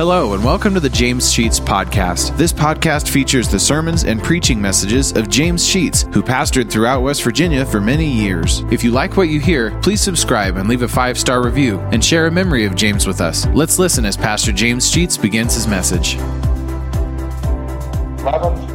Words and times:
Hello, 0.00 0.32
and 0.32 0.40
welcome 0.42 0.72
to 0.72 0.80
the 0.80 0.88
James 0.88 1.30
Sheets 1.30 1.60
Podcast. 1.60 2.34
This 2.38 2.54
podcast 2.54 3.06
features 3.06 3.50
the 3.50 3.58
sermons 3.58 4.04
and 4.04 4.22
preaching 4.22 4.58
messages 4.58 5.14
of 5.14 5.28
James 5.28 5.62
Sheets, 5.62 6.06
who 6.14 6.22
pastored 6.22 6.70
throughout 6.70 7.02
West 7.02 7.22
Virginia 7.22 7.66
for 7.66 7.82
many 7.82 8.06
years. 8.06 8.60
If 8.70 8.82
you 8.82 8.92
like 8.92 9.18
what 9.18 9.28
you 9.28 9.40
hear, 9.40 9.78
please 9.82 10.00
subscribe 10.00 10.56
and 10.56 10.70
leave 10.70 10.80
a 10.80 10.88
five 10.88 11.18
star 11.18 11.44
review 11.44 11.80
and 11.92 12.02
share 12.02 12.26
a 12.26 12.30
memory 12.30 12.64
of 12.64 12.76
James 12.76 13.06
with 13.06 13.20
us. 13.20 13.44
Let's 13.48 13.78
listen 13.78 14.06
as 14.06 14.16
Pastor 14.16 14.52
James 14.52 14.90
Sheets 14.90 15.18
begins 15.18 15.54
his 15.54 15.68
message. 15.68 16.14
11 16.14 16.24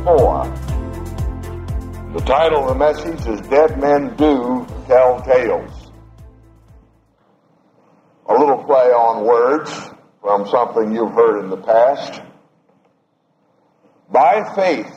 4. 0.03 0.45
The 2.13 2.21
title 2.23 2.61
of 2.61 2.67
the 2.67 2.75
message 2.75 3.25
is 3.25 3.41
Dead 3.47 3.81
Men 3.81 4.15
Do 4.15 4.67
Tell 4.85 5.23
Tales. 5.23 5.89
A 8.29 8.33
little 8.37 8.63
play 8.63 8.91
on 8.91 9.25
words 9.25 9.89
from 10.25 10.47
something 10.47 10.91
you've 10.91 11.11
heard 11.11 11.39
in 11.43 11.51
the 11.51 11.57
past. 11.57 12.19
By 14.09 14.55
faith, 14.55 14.91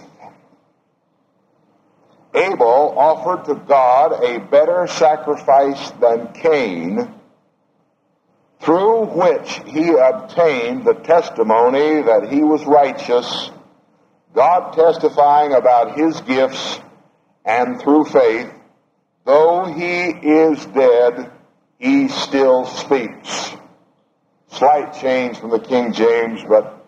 Abel 2.34 2.94
offered 2.96 3.44
to 3.44 3.54
God 3.54 4.24
a 4.24 4.40
better 4.40 4.86
sacrifice 4.86 5.90
than 6.00 6.32
Cain, 6.32 7.14
through 8.60 9.04
which 9.04 9.60
he 9.66 9.90
obtained 9.90 10.86
the 10.86 10.94
testimony 10.94 12.00
that 12.00 12.32
he 12.32 12.42
was 12.42 12.64
righteous, 12.64 13.50
God 14.34 14.72
testifying 14.72 15.52
about 15.52 15.94
his 15.94 16.18
gifts, 16.22 16.80
and 17.44 17.78
through 17.82 18.06
faith, 18.06 18.50
though 19.26 19.66
he 19.66 20.04
is 20.08 20.64
dead, 20.64 21.30
he 21.78 22.08
still 22.08 22.64
speaks. 22.64 23.58
Slight 24.50 24.94
change 24.94 25.38
from 25.38 25.50
the 25.50 25.60
King 25.60 25.92
James, 25.92 26.42
but 26.48 26.86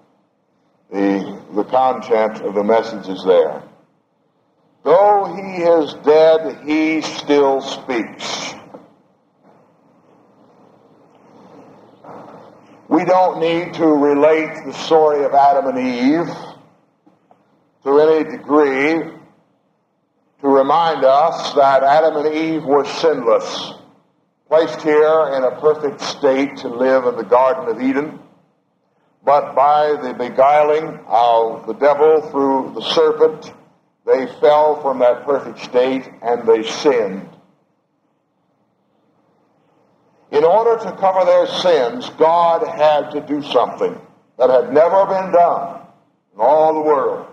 the, 0.90 1.40
the 1.54 1.64
content 1.64 2.40
of 2.40 2.54
the 2.54 2.64
message 2.64 3.08
is 3.08 3.22
there. 3.24 3.62
Though 4.82 5.34
he 5.34 5.62
is 5.62 5.94
dead, 6.04 6.66
he 6.66 7.02
still 7.02 7.60
speaks. 7.60 8.54
We 12.88 13.04
don't 13.04 13.40
need 13.40 13.74
to 13.74 13.86
relate 13.86 14.64
the 14.64 14.72
story 14.72 15.24
of 15.24 15.32
Adam 15.32 15.66
and 15.68 15.78
Eve 15.78 16.34
to 17.84 18.00
any 18.00 18.24
degree 18.36 19.12
to 20.40 20.48
remind 20.48 21.04
us 21.04 21.52
that 21.54 21.84
Adam 21.84 22.24
and 22.24 22.34
Eve 22.34 22.64
were 22.64 22.84
sinless 22.84 23.74
placed 24.50 24.82
here 24.82 25.32
in 25.36 25.44
a 25.44 25.60
perfect 25.60 26.00
state 26.00 26.56
to 26.56 26.66
live 26.66 27.06
in 27.06 27.16
the 27.16 27.22
Garden 27.22 27.68
of 27.68 27.80
Eden, 27.80 28.18
but 29.24 29.54
by 29.54 29.94
the 30.02 30.12
beguiling 30.12 30.98
of 31.06 31.68
the 31.68 31.72
devil 31.74 32.20
through 32.32 32.72
the 32.74 32.82
serpent, 32.82 33.52
they 34.04 34.26
fell 34.40 34.82
from 34.82 34.98
that 34.98 35.24
perfect 35.24 35.60
state 35.60 36.10
and 36.20 36.48
they 36.48 36.64
sinned. 36.64 37.28
In 40.32 40.42
order 40.42 40.82
to 40.82 40.96
cover 40.96 41.24
their 41.24 41.46
sins, 41.46 42.10
God 42.18 42.66
had 42.66 43.12
to 43.12 43.20
do 43.20 43.44
something 43.52 43.96
that 44.36 44.50
had 44.50 44.72
never 44.74 45.06
been 45.06 45.30
done 45.30 45.82
in 46.34 46.40
all 46.40 46.74
the 46.74 46.80
world, 46.80 47.32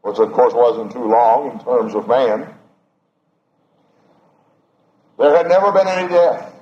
which 0.00 0.18
of 0.18 0.32
course 0.32 0.52
wasn't 0.52 0.90
too 0.90 1.06
long 1.06 1.52
in 1.52 1.64
terms 1.64 1.94
of 1.94 2.08
man. 2.08 2.52
There 5.22 5.36
had 5.36 5.46
never 5.46 5.70
been 5.70 5.86
any 5.86 6.08
death. 6.08 6.52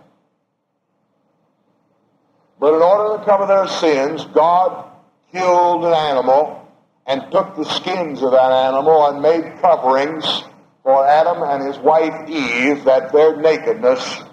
But 2.58 2.75
in 2.75 2.83
order 2.83 3.17
to 3.17 3.25
cover 3.25 3.47
their 3.47 3.67
sins, 3.67 4.27
God 4.34 4.84
killed 5.33 5.86
an 5.86 5.94
animal 5.94 6.69
and 7.06 7.22
took 7.33 7.56
the 7.56 7.64
skins 7.64 8.22
of 8.22 8.33
that 8.33 8.52
animal 8.52 9.06
and 9.06 9.22
made 9.22 9.62
coverings 9.62 10.45
for 10.83 11.07
Adam 11.07 11.42
and 11.42 11.67
his 11.67 11.79
wife 11.79 12.29
Eve 12.29 12.85
that 12.85 13.14
their 13.14 13.40
nakedness 13.40 14.24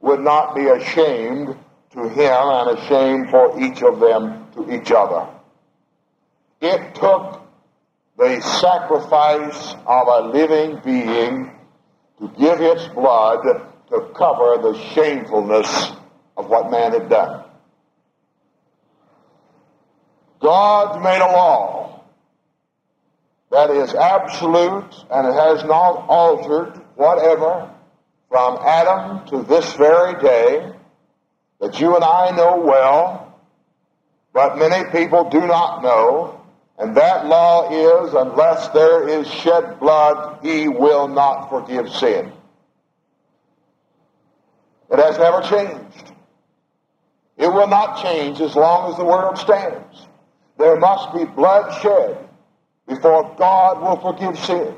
would 0.00 0.20
not 0.20 0.54
be 0.54 0.68
ashamed 0.68 1.56
to 1.94 2.08
him 2.08 2.32
and 2.32 2.78
a 2.78 2.86
shame 2.86 3.26
for 3.26 3.60
each 3.60 3.82
of 3.82 3.98
them 3.98 4.46
to 4.54 4.72
each 4.72 4.92
other. 4.92 5.26
It 6.60 6.94
took 6.94 7.42
the 8.16 8.40
sacrifice 8.40 9.74
of 9.84 10.06
a 10.06 10.28
living 10.28 10.80
being 10.84 11.50
to 12.18 12.28
give 12.38 12.60
its 12.60 12.86
blood 12.88 13.42
to 13.90 14.00
cover 14.14 14.58
the 14.62 14.78
shamefulness 14.94 15.92
of 16.36 16.48
what 16.48 16.70
man 16.70 16.92
had 16.92 17.08
done. 17.08 17.44
God 20.40 21.02
made 21.02 21.20
a 21.20 21.32
law 21.32 22.04
that 23.50 23.70
is 23.70 23.94
absolute 23.94 24.92
and 25.10 25.28
it 25.28 25.32
has 25.32 25.64
not 25.64 26.06
altered 26.08 26.80
whatever 26.96 27.70
from 28.28 28.58
Adam 28.62 29.26
to 29.28 29.42
this 29.42 29.72
very 29.74 30.20
day 30.20 30.72
that 31.60 31.80
you 31.80 31.94
and 31.94 32.04
I 32.04 32.30
know 32.36 32.60
well, 32.60 33.40
but 34.32 34.58
many 34.58 34.90
people 34.90 35.30
do 35.30 35.40
not 35.46 35.82
know. 35.82 36.43
And 36.78 36.96
that 36.96 37.26
law 37.26 37.70
is, 37.70 38.14
unless 38.14 38.68
there 38.68 39.08
is 39.08 39.30
shed 39.30 39.78
blood, 39.78 40.40
he 40.42 40.68
will 40.68 41.06
not 41.06 41.48
forgive 41.48 41.88
sin. 41.88 42.32
It 44.90 44.98
has 44.98 45.18
never 45.18 45.40
changed. 45.42 46.12
It 47.36 47.48
will 47.48 47.68
not 47.68 48.02
change 48.02 48.40
as 48.40 48.54
long 48.54 48.90
as 48.90 48.96
the 48.96 49.04
world 49.04 49.38
stands. 49.38 50.06
There 50.58 50.76
must 50.76 51.12
be 51.14 51.24
blood 51.24 51.80
shed 51.80 52.18
before 52.86 53.34
God 53.36 53.80
will 53.80 54.12
forgive 54.12 54.38
sin. 54.38 54.74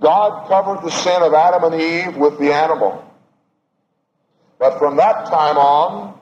God 0.00 0.48
covered 0.48 0.82
the 0.82 0.90
sin 0.90 1.22
of 1.22 1.32
Adam 1.32 1.72
and 1.72 1.80
Eve 1.80 2.16
with 2.16 2.38
the 2.38 2.52
animal. 2.52 3.02
But 4.58 4.78
from 4.78 4.96
that 4.96 5.26
time 5.26 5.56
on, 5.56 6.18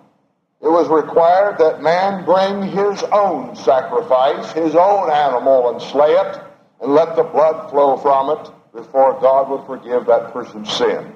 it 0.63 0.69
was 0.69 0.89
required 0.89 1.59
that 1.59 1.83
man 1.83 2.25
bring 2.25 2.63
his 2.63 3.03
own 3.11 3.57
sacrifice, 3.57 4.53
his 4.53 4.77
own 4.77 5.11
animal, 5.11 5.71
and 5.71 5.83
slay 5.83 6.13
it, 6.13 6.41
and 6.81 6.95
let 6.95 7.17
the 7.17 7.25
blood 7.25 7.69
flow 7.71 7.97
from 7.97 8.39
it 8.39 8.53
before 8.73 9.21
God 9.21 9.51
would 9.51 9.67
forgive 9.67 10.07
that 10.07 10.33
person's 10.33 10.73
sin. 10.73 11.15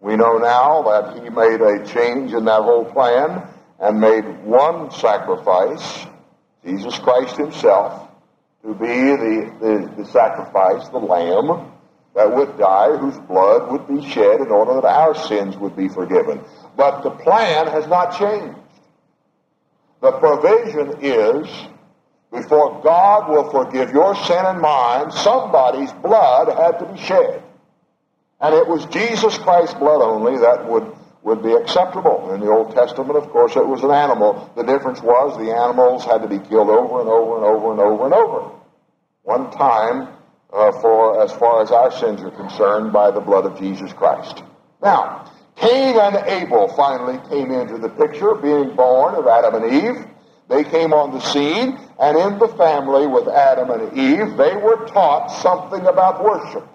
We 0.00 0.16
know 0.16 0.38
now 0.38 0.82
that 0.82 1.22
he 1.22 1.30
made 1.30 1.60
a 1.60 1.86
change 1.86 2.32
in 2.32 2.44
that 2.46 2.62
whole 2.62 2.86
plan 2.86 3.46
and 3.78 4.00
made 4.00 4.42
one 4.44 4.90
sacrifice, 4.90 6.06
Jesus 6.64 6.98
Christ 6.98 7.36
himself, 7.36 8.08
to 8.64 8.74
be 8.74 8.86
the, 8.86 9.54
the, 9.60 10.02
the 10.02 10.08
sacrifice, 10.10 10.88
the 10.88 10.98
lamb 10.98 11.70
that 12.16 12.34
would 12.34 12.58
die, 12.58 12.96
whose 12.96 13.18
blood 13.20 13.70
would 13.70 13.86
be 13.86 14.08
shed 14.10 14.40
in 14.40 14.48
order 14.48 14.74
that 14.74 14.84
our 14.84 15.14
sins 15.14 15.56
would 15.56 15.76
be 15.76 15.88
forgiven. 15.88 16.40
But 16.76 17.02
the 17.02 17.10
plan 17.10 17.68
has 17.68 17.86
not 17.86 18.18
changed. 18.18 18.58
The 20.00 20.12
provision 20.12 20.98
is 21.02 21.48
before 22.30 22.82
God 22.82 23.28
will 23.30 23.50
forgive 23.50 23.90
your 23.90 24.14
sin 24.14 24.44
and 24.44 24.60
mine, 24.60 25.10
somebody's 25.10 25.92
blood 25.92 26.48
had 26.48 26.78
to 26.78 26.92
be 26.92 26.98
shed. 27.00 27.42
And 28.40 28.54
it 28.54 28.68
was 28.68 28.84
Jesus 28.86 29.38
Christ's 29.38 29.74
blood 29.74 30.02
only 30.02 30.38
that 30.38 30.68
would, 30.68 30.94
would 31.22 31.42
be 31.42 31.52
acceptable. 31.52 32.32
In 32.34 32.40
the 32.40 32.50
Old 32.50 32.74
Testament, 32.74 33.16
of 33.16 33.30
course, 33.30 33.56
it 33.56 33.66
was 33.66 33.82
an 33.82 33.90
animal. 33.90 34.52
The 34.56 34.62
difference 34.62 35.00
was 35.00 35.36
the 35.38 35.52
animals 35.52 36.04
had 36.04 36.22
to 36.22 36.28
be 36.28 36.38
killed 36.38 36.68
over 36.68 37.00
and 37.00 37.08
over 37.08 37.36
and 37.36 37.44
over 37.44 37.72
and 37.72 37.80
over 37.80 38.04
and 38.04 38.14
over. 38.14 38.50
One 39.22 39.50
time 39.50 40.14
uh, 40.52 40.72
for 40.80 41.22
as 41.22 41.32
far 41.32 41.62
as 41.62 41.70
our 41.70 41.90
sins 41.90 42.22
are 42.22 42.30
concerned 42.30 42.92
by 42.92 43.10
the 43.10 43.20
blood 43.20 43.46
of 43.46 43.58
Jesus 43.58 43.92
Christ. 43.92 44.42
Now, 44.82 45.30
Cain 45.60 45.98
and 45.98 46.16
Abel 46.26 46.68
finally 46.68 47.18
came 47.28 47.50
into 47.50 47.78
the 47.78 47.88
picture, 47.88 48.34
being 48.34 48.76
born 48.76 49.14
of 49.16 49.26
Adam 49.26 49.62
and 49.62 49.72
Eve. 49.72 50.06
They 50.48 50.64
came 50.64 50.92
on 50.92 51.12
the 51.12 51.20
scene, 51.20 51.78
and 51.98 52.16
in 52.16 52.38
the 52.38 52.48
family 52.48 53.06
with 53.06 53.26
Adam 53.28 53.70
and 53.70 53.92
Eve, 53.92 54.36
they 54.36 54.54
were 54.56 54.86
taught 54.86 55.28
something 55.28 55.84
about 55.84 56.22
worship. 56.22 56.66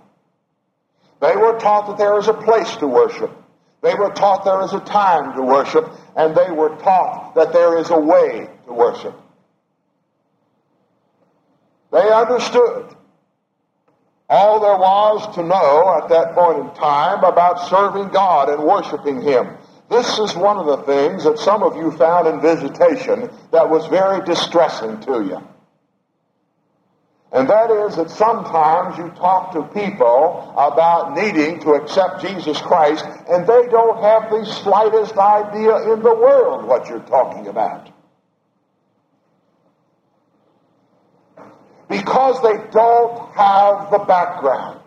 They 1.21 1.35
were 1.35 1.57
taught 1.57 1.87
that 1.87 1.97
there 1.97 2.19
is 2.19 2.27
a 2.27 2.33
place 2.33 2.75
to 2.77 2.87
worship. 2.87 3.31
They 3.81 3.95
were 3.95 4.11
taught 4.11 4.43
there 4.43 4.61
is 4.63 4.73
a 4.73 4.81
time 4.81 5.33
to 5.35 5.41
worship, 5.41 5.89
and 6.15 6.35
they 6.35 6.51
were 6.51 6.75
taught 6.77 7.35
that 7.35 7.53
there 7.53 7.77
is 7.77 7.89
a 7.89 7.99
way 7.99 8.49
to 8.65 8.73
worship. 8.73 9.15
They 11.91 12.11
understood 12.11 12.95
all 14.33 14.59
there 14.59 14.77
was 14.77 15.35
to 15.35 15.43
know 15.43 16.01
at 16.01 16.09
that 16.09 16.33
point 16.33 16.57
in 16.57 16.75
time 16.75 17.23
about 17.23 17.69
serving 17.69 18.09
God 18.09 18.49
and 18.49 18.63
worshiping 18.63 19.21
Him. 19.21 19.55
This 19.91 20.17
is 20.17 20.35
one 20.35 20.57
of 20.57 20.65
the 20.65 20.83
things 20.83 21.23
that 21.25 21.37
some 21.37 21.61
of 21.61 21.75
you 21.75 21.91
found 21.91 22.27
in 22.27 22.41
visitation 22.41 23.29
that 23.51 23.69
was 23.69 23.85
very 23.87 24.25
distressing 24.25 24.99
to 25.01 25.23
you. 25.23 25.47
And 27.31 27.47
that 27.47 27.69
is 27.69 27.95
that 27.97 28.09
sometimes 28.09 28.97
you 28.97 29.09
talk 29.11 29.53
to 29.53 29.63
people 29.79 30.53
about 30.57 31.13
needing 31.13 31.59
to 31.61 31.73
accept 31.73 32.21
Jesus 32.21 32.59
Christ, 32.59 33.05
and 33.29 33.45
they 33.45 33.67
don't 33.69 34.01
have 34.01 34.31
the 34.31 34.45
slightest 34.45 35.15
idea 35.15 35.93
in 35.93 36.01
the 36.01 36.15
world 36.15 36.65
what 36.65 36.89
you're 36.89 37.05
talking 37.05 37.47
about. 37.47 37.92
Because 41.93 42.41
they 42.41 42.57
don't 42.71 43.35
have 43.35 43.91
the 43.91 43.99
background. 43.99 44.79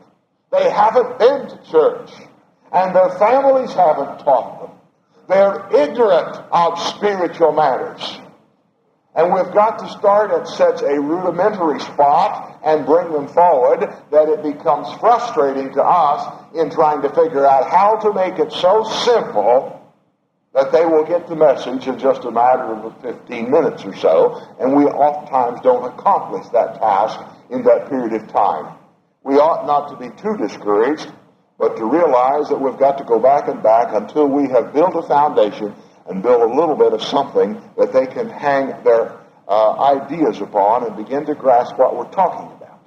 They 0.51 0.69
haven't 0.69 1.21
been 1.21 1.49
to 1.49 1.71
church, 1.71 2.11
and 2.73 2.97
their 2.97 3.11
families 3.11 3.73
haven't 3.73 4.19
taught 4.25 4.61
them. 4.61 4.71
They're 5.29 5.69
ignorant 5.73 6.37
of 6.51 6.77
spiritual 6.81 7.53
matters. 7.53 8.19
And 9.15 9.33
we've 9.33 9.55
got 9.55 9.79
to 9.79 9.89
start 9.89 10.33
at 10.33 10.49
such 10.49 10.83
a 10.83 11.01
rudimentary 11.01 11.79
spot 11.79 12.59
and 12.65 12.85
bring 12.85 13.13
them 13.13 13.29
forward 13.29 13.89
that 14.11 14.29
it 14.29 14.43
becomes 14.43 14.93
frustrating 14.99 15.73
to 15.75 15.83
us 15.85 16.45
in 16.57 16.71
trying 16.71 17.03
to 17.03 17.09
figure 17.11 17.47
out 17.47 17.71
how 17.71 17.97
to 18.01 18.13
make 18.13 18.41
it 18.41 18.51
so 18.51 18.83
simple 19.05 19.86
that 20.57 20.73
they 20.73 20.87
will 20.87 21.05
get 21.05 21.29
the 21.29 21.37
message 21.37 21.87
in 21.87 21.99
just 21.99 22.25
a 22.25 22.31
matter 22.31 22.65
of 22.65 23.03
15 23.03 23.51
minutes 23.51 23.85
or 23.85 23.95
so. 23.95 24.41
And 24.59 24.75
we 24.75 24.85
oftentimes 24.85 25.61
don't 25.61 25.85
accomplish 25.85 26.49
that 26.49 26.81
task 26.81 27.21
in 27.51 27.63
that 27.65 27.91
period 27.91 28.15
of 28.15 28.27
time. 28.33 28.75
We 29.23 29.35
ought 29.35 29.67
not 29.67 29.91
to 29.91 29.97
be 29.97 30.09
too 30.17 30.35
discouraged, 30.39 31.13
but 31.59 31.77
to 31.77 31.85
realize 31.85 32.49
that 32.49 32.59
we've 32.59 32.79
got 32.79 32.97
to 32.97 33.05
go 33.05 33.19
back 33.19 33.49
and 33.49 33.63
back 33.63 33.89
until 33.93 34.29
we 34.29 34.49
have 34.49 34.73
built 34.73 34.97
a 34.97 35.03
foundation 35.03 35.75
and 36.09 36.23
build 36.23 36.41
a 36.41 36.55
little 36.55 36.75
bit 36.75 36.95
of 36.95 37.03
something 37.03 37.61
that 37.77 37.93
they 37.93 38.07
can 38.07 38.31
hang 38.31 38.83
their 38.83 39.13
uh, 39.47 39.73
ideas 39.93 40.41
upon 40.41 40.87
and 40.87 40.97
begin 40.97 41.27
to 41.27 41.35
grasp 41.35 41.77
what 41.77 41.95
we're 41.95 42.11
talking 42.13 42.51
about. 42.57 42.81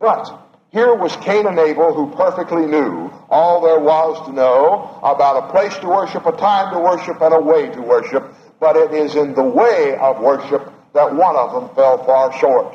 But 0.00 0.51
here 0.72 0.94
was 0.94 1.14
Cain 1.16 1.46
and 1.46 1.58
Abel 1.58 1.92
who 1.92 2.16
perfectly 2.16 2.64
knew 2.64 3.12
all 3.28 3.60
there 3.60 3.78
was 3.78 4.26
to 4.26 4.32
know 4.32 4.98
about 5.02 5.44
a 5.44 5.52
place 5.52 5.76
to 5.78 5.86
worship, 5.86 6.24
a 6.24 6.32
time 6.32 6.72
to 6.72 6.80
worship, 6.80 7.20
and 7.20 7.34
a 7.34 7.40
way 7.40 7.68
to 7.68 7.82
worship. 7.82 8.34
But 8.58 8.76
it 8.76 8.92
is 8.92 9.14
in 9.14 9.34
the 9.34 9.42
way 9.42 9.98
of 10.00 10.20
worship 10.20 10.72
that 10.94 11.14
one 11.14 11.36
of 11.36 11.52
them 11.52 11.74
fell 11.74 12.02
far 12.04 12.32
short. 12.38 12.74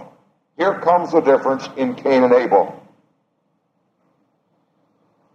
Here 0.57 0.79
comes 0.79 1.11
the 1.11 1.21
difference 1.21 1.67
in 1.75 1.95
Cain 1.95 2.23
and 2.23 2.33
Abel. 2.33 2.73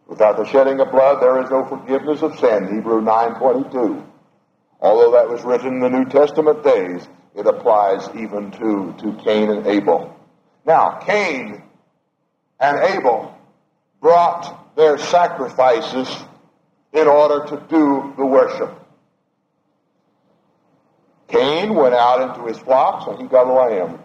Without 0.07 0.37
the 0.37 0.45
shedding 0.45 0.79
of 0.79 0.93
blood, 0.93 1.21
there 1.21 1.43
is 1.43 1.51
no 1.51 1.65
forgiveness 1.65 2.23
of 2.23 2.39
sin. 2.39 2.73
Hebrew 2.73 3.01
9.22. 3.01 4.05
Although 4.81 5.13
that 5.13 5.29
was 5.29 5.43
written 5.43 5.75
in 5.75 5.81
the 5.81 5.91
New 5.91 6.05
Testament 6.05 6.63
days, 6.63 7.09
it 7.35 7.47
applies 7.47 8.09
even 8.15 8.53
to, 8.53 8.95
to 8.99 9.21
Cain 9.25 9.51
and 9.51 9.67
Abel. 9.67 10.15
Now, 10.65 11.01
Cain 11.01 11.63
and 12.63 12.79
Abel 12.95 13.37
brought 14.01 14.75
their 14.77 14.97
sacrifices 14.97 16.09
in 16.93 17.09
order 17.09 17.45
to 17.49 17.57
do 17.69 18.15
the 18.17 18.25
worship. 18.25 18.71
Cain 21.29 21.75
went 21.75 21.95
out 21.95 22.21
into 22.21 22.47
his 22.47 22.59
flocks 22.59 23.07
and 23.09 23.21
he 23.21 23.27
got 23.27 23.49
a 23.49 23.53
lamb. 23.53 23.99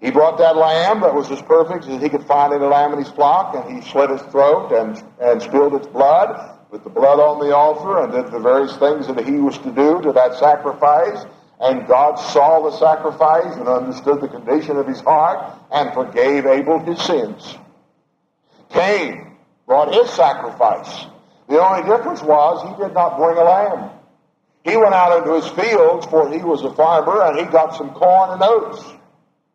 He 0.00 0.12
brought 0.12 0.38
that 0.38 0.56
lamb 0.56 1.00
that 1.00 1.12
was 1.12 1.28
as 1.30 1.42
perfect 1.42 1.86
as 1.86 2.00
he 2.00 2.08
could 2.08 2.24
find 2.24 2.52
any 2.52 2.64
lamb 2.64 2.92
in 2.92 3.00
his 3.00 3.10
flock, 3.10 3.56
and 3.56 3.74
he 3.74 3.90
slit 3.90 4.10
its 4.12 4.22
throat 4.30 4.70
and, 4.70 5.02
and 5.20 5.42
spilled 5.42 5.74
its 5.74 5.88
blood, 5.88 6.56
with 6.70 6.84
the 6.84 6.90
blood 6.90 7.18
on 7.18 7.44
the 7.44 7.52
altar 7.52 7.98
and 8.04 8.12
did 8.12 8.30
the 8.30 8.38
various 8.38 8.76
things 8.76 9.08
that 9.08 9.26
he 9.26 9.38
was 9.38 9.58
to 9.58 9.72
do 9.72 10.00
to 10.02 10.12
that 10.12 10.34
sacrifice. 10.34 11.24
And 11.60 11.86
God 11.88 12.16
saw 12.16 12.68
the 12.68 12.76
sacrifice 12.76 13.56
and 13.56 13.68
understood 13.68 14.20
the 14.20 14.28
condition 14.28 14.76
of 14.76 14.86
his 14.86 15.00
heart 15.00 15.58
and 15.72 15.92
forgave 15.92 16.46
Abel 16.46 16.78
his 16.78 17.00
sins. 17.02 17.56
Cain 18.70 19.36
brought 19.66 19.92
his 19.92 20.10
sacrifice. 20.10 21.06
The 21.48 21.58
only 21.58 21.88
difference 21.88 22.22
was 22.22 22.62
he 22.62 22.82
did 22.82 22.94
not 22.94 23.16
bring 23.16 23.36
a 23.36 23.44
lamb. 23.44 23.90
He 24.64 24.76
went 24.76 24.94
out 24.94 25.18
into 25.18 25.34
his 25.34 25.48
fields, 25.48 26.06
for 26.06 26.30
he 26.30 26.38
was 26.42 26.62
a 26.62 26.72
farmer, 26.74 27.22
and 27.22 27.38
he 27.38 27.44
got 27.46 27.74
some 27.74 27.90
corn 27.90 28.30
and 28.30 28.42
oats 28.42 28.84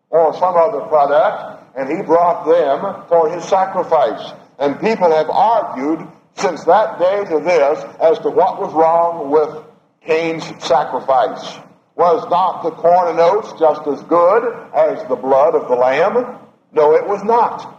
or 0.10 0.34
some 0.34 0.56
other 0.56 0.82
product, 0.88 1.78
and 1.78 1.90
he 1.90 2.04
brought 2.04 2.46
them 2.46 3.08
for 3.08 3.30
his 3.30 3.44
sacrifice. 3.46 4.34
And 4.60 4.80
people 4.80 5.12
have 5.12 5.30
argued 5.30 6.08
since 6.36 6.64
that 6.66 7.00
day 7.00 7.24
to 7.26 7.40
this 7.40 7.84
as 8.00 8.20
to 8.20 8.30
what 8.30 8.60
was 8.60 8.74
wrong 8.74 9.30
with 9.30 9.64
Cain's 10.06 10.46
sacrifice. 10.64 11.60
Was 11.96 12.28
not 12.30 12.64
the 12.64 12.72
corn 12.72 13.10
and 13.10 13.20
oats 13.20 13.54
just 13.60 13.88
as 13.88 14.02
good 14.04 14.70
as 14.74 15.08
the 15.08 15.16
blood 15.16 15.54
of 15.56 15.68
the 15.68 15.76
lamb? 15.76 16.40
No, 16.72 16.96
it 16.96 17.08
was 17.08 17.24
not. 17.24 17.70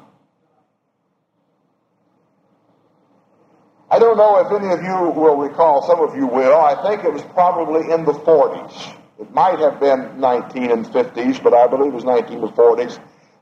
I 3.91 3.99
don't 3.99 4.17
know 4.17 4.39
if 4.39 4.51
any 4.51 4.73
of 4.73 4.83
you 4.83 5.21
will 5.21 5.37
recall, 5.37 5.83
some 5.83 6.01
of 6.01 6.17
you 6.17 6.27
will. 6.27 6.59
I 6.59 6.81
think 6.83 7.05
it 7.05 7.13
was 7.13 7.23
probably 7.23 7.93
in 7.93 8.05
the 8.05 8.13
40s. 8.13 8.95
It 9.21 9.33
might 9.33 9.59
have 9.59 9.79
been 9.79 10.21
19 10.21 10.71
and 10.71 10.87
50s, 10.87 11.43
but 11.43 11.55
I 11.55 11.67
believe 11.67 11.93
it 11.93 11.95
was 11.95 12.05
19 12.05 12.41
to 12.41 12.49
40s, 12.49 12.99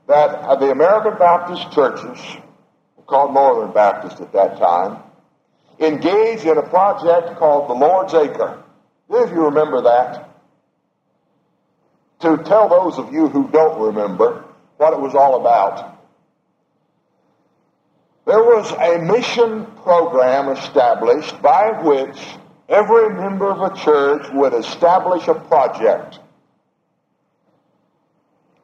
that 0.07 0.59
the 0.59 0.71
American 0.71 1.17
Baptist 1.17 1.71
churches 1.71 2.19
called 3.07 3.33
Northern 3.33 3.73
Baptist 3.73 4.21
at 4.21 4.31
that 4.33 4.57
time, 4.57 5.01
engaged 5.79 6.45
in 6.45 6.57
a 6.57 6.63
project 6.63 7.37
called 7.37 7.69
the 7.69 7.73
Lord's 7.73 8.13
Acre. 8.13 8.63
If 9.09 9.31
you 9.31 9.45
remember 9.45 9.81
that, 9.81 10.29
to 12.23 12.43
tell 12.43 12.69
those 12.69 12.97
of 12.97 13.13
you 13.13 13.27
who 13.27 13.49
don't 13.49 13.79
remember 13.79 14.43
what 14.77 14.93
it 14.93 14.99
was 14.99 15.13
all 15.13 15.39
about. 15.39 15.99
There 18.25 18.41
was 18.41 18.71
a 18.71 19.03
mission 19.03 19.65
program 19.83 20.49
established 20.49 21.41
by 21.41 21.81
which 21.81 22.17
every 22.69 23.09
member 23.09 23.51
of 23.51 23.61
a 23.71 23.77
church 23.77 24.25
would 24.33 24.53
establish 24.53 25.27
a 25.27 25.35
project. 25.35 26.19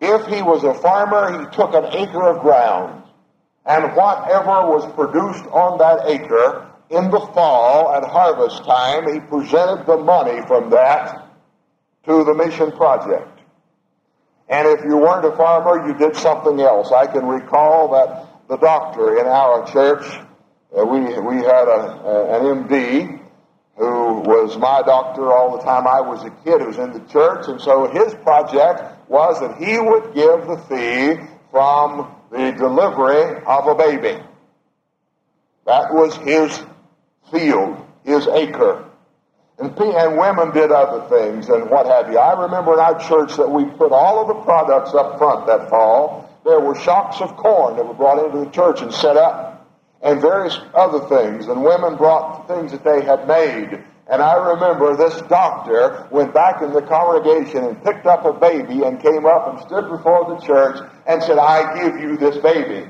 If 0.02 0.28
he 0.28 0.42
was 0.42 0.64
a 0.64 0.74
farmer, 0.74 1.40
he 1.40 1.56
took 1.56 1.74
an 1.74 1.86
acre 1.94 2.24
of 2.24 2.42
ground 2.42 3.04
and 3.66 3.96
whatever 3.96 4.72
was 4.72 4.86
produced 4.94 5.46
on 5.52 5.78
that 5.80 6.10
acre 6.10 6.66
in 6.90 7.12
the 7.12 7.20
fall 7.20 7.92
at 7.92 8.04
harvest 8.04 8.64
time, 8.64 9.14
he 9.14 9.20
presented 9.20 9.86
the 9.86 9.98
money 9.98 10.42
from 10.48 10.70
that 10.72 11.28
to 12.06 12.24
the 12.24 12.34
mission 12.34 12.72
project. 12.72 13.39
And 14.50 14.68
if 14.68 14.84
you 14.84 14.98
weren't 14.98 15.26
a 15.26 15.36
farmer, 15.38 15.88
you 15.88 15.94
did 15.94 16.16
something 16.16 16.60
else. 16.60 16.92
I 16.92 17.06
can 17.06 17.26
recall 17.26 17.92
that 17.92 18.48
the 18.48 18.58
doctor 18.58 19.20
in 19.20 19.28
our 19.28 19.66
church, 19.72 20.04
uh, 20.76 20.84
we, 20.84 21.02
we 21.02 21.36
had 21.38 21.68
a, 21.68 22.02
a, 22.04 22.40
an 22.40 22.68
MD 22.68 23.20
who 23.78 24.22
was 24.22 24.58
my 24.58 24.82
doctor 24.82 25.32
all 25.32 25.56
the 25.56 25.64
time 25.64 25.88
I 25.88 26.02
was 26.02 26.24
a 26.24 26.32
kid 26.44 26.62
who 26.62 26.68
was 26.68 26.80
in 26.80 26.94
the 26.94 27.00
church. 27.12 27.48
And 27.48 27.62
so 27.62 27.88
his 27.88 28.14
project 28.16 29.08
was 29.08 29.40
that 29.40 29.58
he 29.58 29.80
would 29.80 30.16
give 30.16 30.48
the 30.48 30.58
fee 30.68 31.24
from 31.52 32.12
the 32.32 32.52
delivery 32.52 33.42
of 33.46 33.68
a 33.68 33.76
baby. 33.76 34.22
That 35.66 35.94
was 35.94 36.16
his 36.18 36.60
field, 37.32 37.86
his 38.04 38.28
acre. 38.28 38.89
And, 39.60 39.78
and 39.78 40.18
women 40.18 40.52
did 40.54 40.72
other 40.72 41.08
things 41.10 41.50
and 41.50 41.70
what 41.70 41.86
have 41.86 42.10
you. 42.12 42.18
I 42.18 42.42
remember 42.44 42.74
in 42.74 42.80
our 42.80 42.98
church 42.98 43.36
that 43.36 43.50
we 43.50 43.66
put 43.66 43.92
all 43.92 44.22
of 44.22 44.28
the 44.28 44.42
products 44.46 44.94
up 44.94 45.18
front 45.18 45.48
that 45.48 45.70
fall. 45.70 46.30
There 46.46 46.62
were 46.62 46.76
shocks 46.76 47.20
of 47.20 47.36
corn 47.36 47.76
that 47.76 47.86
were 47.86 47.94
brought 47.94 48.24
into 48.24 48.46
the 48.46 48.52
church 48.52 48.82
and 48.82 48.94
set 48.94 49.18
up, 49.18 49.68
and 50.02 50.22
various 50.22 50.58
other 50.74 51.08
things. 51.10 51.48
And 51.48 51.62
women 51.62 51.98
brought 51.98 52.48
things 52.48 52.72
that 52.72 52.86
they 52.86 53.04
had 53.04 53.28
made. 53.28 53.84
And 54.08 54.22
I 54.22 54.54
remember 54.54 54.96
this 54.96 55.22
doctor 55.24 56.08
went 56.10 56.34
back 56.34 56.62
in 56.62 56.72
the 56.72 56.82
congregation 56.82 57.66
and 57.66 57.84
picked 57.84 58.06
up 58.06 58.24
a 58.24 58.32
baby 58.32 58.84
and 58.84 59.02
came 59.02 59.26
up 59.26 59.50
and 59.50 59.60
stood 59.60 59.90
before 59.90 60.34
the 60.34 60.46
church 60.46 60.80
and 61.06 61.22
said, 61.22 61.38
I 61.38 61.84
give 61.84 62.00
you 62.00 62.16
this 62.16 62.38
baby. 62.38 62.90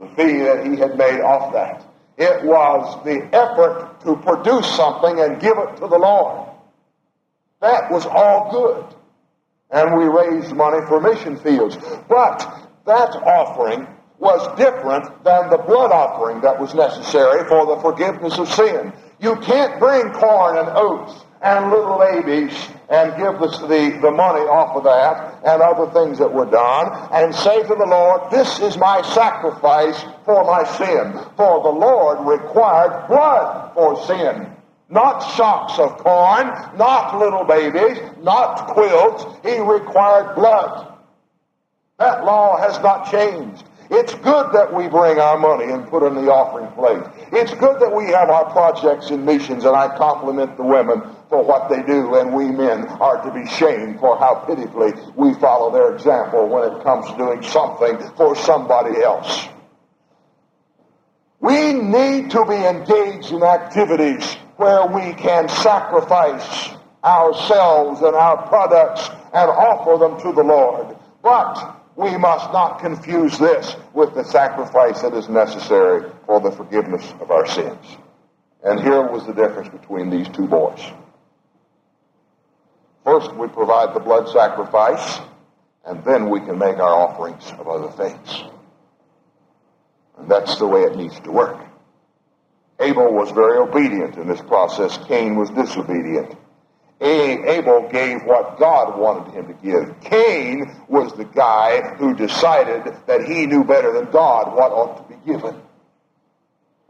The 0.00 0.08
fee 0.16 0.38
that 0.40 0.66
he 0.66 0.76
had 0.78 0.96
made 0.96 1.20
off 1.20 1.52
that. 1.52 1.86
It 2.16 2.44
was 2.44 3.04
the 3.04 3.24
effort 3.34 4.00
to 4.04 4.16
produce 4.16 4.66
something 4.76 5.18
and 5.20 5.40
give 5.40 5.56
it 5.56 5.76
to 5.76 5.88
the 5.88 5.98
Lord. 5.98 6.48
That 7.60 7.90
was 7.90 8.06
all 8.06 8.50
good. 8.50 8.96
And 9.70 9.96
we 9.96 10.04
raised 10.04 10.54
money 10.54 10.84
for 10.86 11.00
mission 11.00 11.36
fields. 11.36 11.76
But 12.08 12.68
that 12.84 13.16
offering 13.16 13.86
was 14.18 14.46
different 14.56 15.24
than 15.24 15.50
the 15.50 15.58
blood 15.58 15.90
offering 15.90 16.40
that 16.42 16.60
was 16.60 16.74
necessary 16.74 17.48
for 17.48 17.66
the 17.66 17.80
forgiveness 17.80 18.38
of 18.38 18.48
sin. 18.48 18.92
You 19.20 19.36
can't 19.36 19.78
bring 19.78 20.12
corn 20.12 20.58
and 20.58 20.68
oats 20.68 21.24
and 21.42 21.70
little 21.70 21.98
babies 21.98 22.54
and 22.88 23.16
give 23.16 23.40
the, 23.40 23.48
the, 23.66 23.98
the 24.00 24.10
money 24.10 24.42
off 24.42 24.76
of 24.76 24.84
that 24.84 25.40
and 25.44 25.60
other 25.60 25.90
things 25.92 26.18
that 26.18 26.32
were 26.32 26.46
done 26.46 27.08
and 27.12 27.34
say 27.34 27.62
to 27.62 27.74
the 27.74 27.86
Lord, 27.86 28.30
This 28.30 28.60
is 28.60 28.76
my 28.76 29.02
sacrifice 29.02 30.00
for 30.24 30.44
my 30.44 30.64
sin. 30.76 31.12
For 31.36 31.62
the 31.62 31.70
Lord 31.70 32.26
required 32.26 33.08
blood 33.08 33.74
for 33.74 34.06
sin. 34.06 34.46
Not 34.88 35.20
shocks 35.36 35.78
of 35.78 35.96
corn, 35.98 36.46
not 36.76 37.18
little 37.18 37.44
babies, 37.44 37.98
not 38.20 38.68
quilts. 38.68 39.24
He 39.42 39.58
required 39.58 40.34
blood. 40.34 40.92
That 41.98 42.24
law 42.24 42.58
has 42.58 42.78
not 42.82 43.10
changed. 43.10 43.64
It's 43.94 44.14
good 44.14 44.52
that 44.52 44.72
we 44.72 44.88
bring 44.88 45.18
our 45.18 45.38
money 45.38 45.70
and 45.70 45.86
put 45.86 46.02
in 46.02 46.14
the 46.14 46.32
offering 46.32 46.72
plate. 46.72 47.04
It's 47.30 47.52
good 47.52 47.78
that 47.80 47.94
we 47.94 48.06
have 48.06 48.30
our 48.30 48.50
projects 48.50 49.10
and 49.10 49.26
missions, 49.26 49.66
and 49.66 49.76
I 49.76 49.94
compliment 49.98 50.56
the 50.56 50.62
women 50.62 51.02
for 51.28 51.44
what 51.44 51.68
they 51.68 51.82
do, 51.82 52.14
and 52.14 52.32
we 52.32 52.46
men 52.46 52.88
are 52.88 53.22
to 53.22 53.30
be 53.30 53.46
shamed 53.50 54.00
for 54.00 54.18
how 54.18 54.46
pitifully 54.46 54.92
we 55.14 55.34
follow 55.34 55.70
their 55.70 55.94
example 55.94 56.48
when 56.48 56.72
it 56.72 56.82
comes 56.82 57.06
to 57.10 57.18
doing 57.18 57.42
something 57.42 57.98
for 58.16 58.34
somebody 58.34 59.02
else. 59.02 59.46
We 61.40 61.74
need 61.74 62.30
to 62.30 62.46
be 62.46 62.56
engaged 62.56 63.30
in 63.30 63.42
activities 63.42 64.24
where 64.56 64.86
we 64.86 65.12
can 65.20 65.50
sacrifice 65.50 66.70
ourselves 67.04 68.00
and 68.00 68.16
our 68.16 68.48
products 68.48 69.06
and 69.34 69.50
offer 69.50 69.98
them 69.98 70.18
to 70.22 70.32
the 70.32 70.44
Lord. 70.44 70.96
But 71.22 71.81
we 71.96 72.16
must 72.16 72.52
not 72.52 72.80
confuse 72.80 73.38
this 73.38 73.76
with 73.92 74.14
the 74.14 74.24
sacrifice 74.24 75.02
that 75.02 75.14
is 75.14 75.28
necessary 75.28 76.10
for 76.26 76.40
the 76.40 76.50
forgiveness 76.50 77.12
of 77.20 77.30
our 77.30 77.46
sins. 77.46 77.84
And 78.64 78.80
here 78.80 79.02
was 79.02 79.26
the 79.26 79.34
difference 79.34 79.68
between 79.68 80.08
these 80.08 80.28
two 80.28 80.46
boys. 80.46 80.80
First, 83.04 83.34
we 83.34 83.48
provide 83.48 83.94
the 83.94 84.00
blood 84.00 84.28
sacrifice, 84.28 85.20
and 85.84 86.04
then 86.04 86.30
we 86.30 86.40
can 86.40 86.58
make 86.58 86.76
our 86.76 87.08
offerings 87.08 87.50
of 87.58 87.66
other 87.66 87.90
things. 87.90 88.44
And 90.18 90.30
that's 90.30 90.56
the 90.58 90.66
way 90.66 90.82
it 90.82 90.96
needs 90.96 91.18
to 91.20 91.32
work. 91.32 91.58
Abel 92.78 93.12
was 93.12 93.30
very 93.32 93.58
obedient 93.58 94.16
in 94.16 94.28
this 94.28 94.40
process. 94.40 94.98
Cain 95.08 95.36
was 95.36 95.50
disobedient. 95.50 96.36
Abel 97.02 97.88
gave 97.90 98.22
what 98.22 98.58
God 98.58 98.98
wanted 98.98 99.34
him 99.34 99.48
to 99.48 99.54
give. 99.54 100.00
Cain 100.00 100.76
was 100.88 101.12
the 101.14 101.24
guy 101.24 101.96
who 101.96 102.14
decided 102.14 102.94
that 103.06 103.24
he 103.24 103.46
knew 103.46 103.64
better 103.64 103.92
than 103.92 104.10
God 104.10 104.54
what 104.54 104.70
ought 104.70 104.96
to 104.96 105.14
be 105.14 105.32
given. 105.32 105.60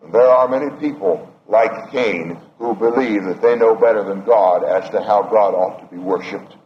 And 0.03 0.13
there 0.13 0.29
are 0.29 0.49
many 0.49 0.71
people 0.79 1.33
like 1.49 1.91
Cain 1.91 2.39
who 2.59 2.75
believe 2.75 3.25
that 3.25 3.41
they 3.41 3.57
know 3.57 3.75
better 3.75 4.05
than 4.05 4.25
God 4.25 4.65
as 4.65 4.89
to 4.91 5.01
how 5.01 5.23
God 5.23 5.55
ought 5.55 5.81
to 5.81 5.95
be 5.95 6.01
worshiped. 6.01 6.57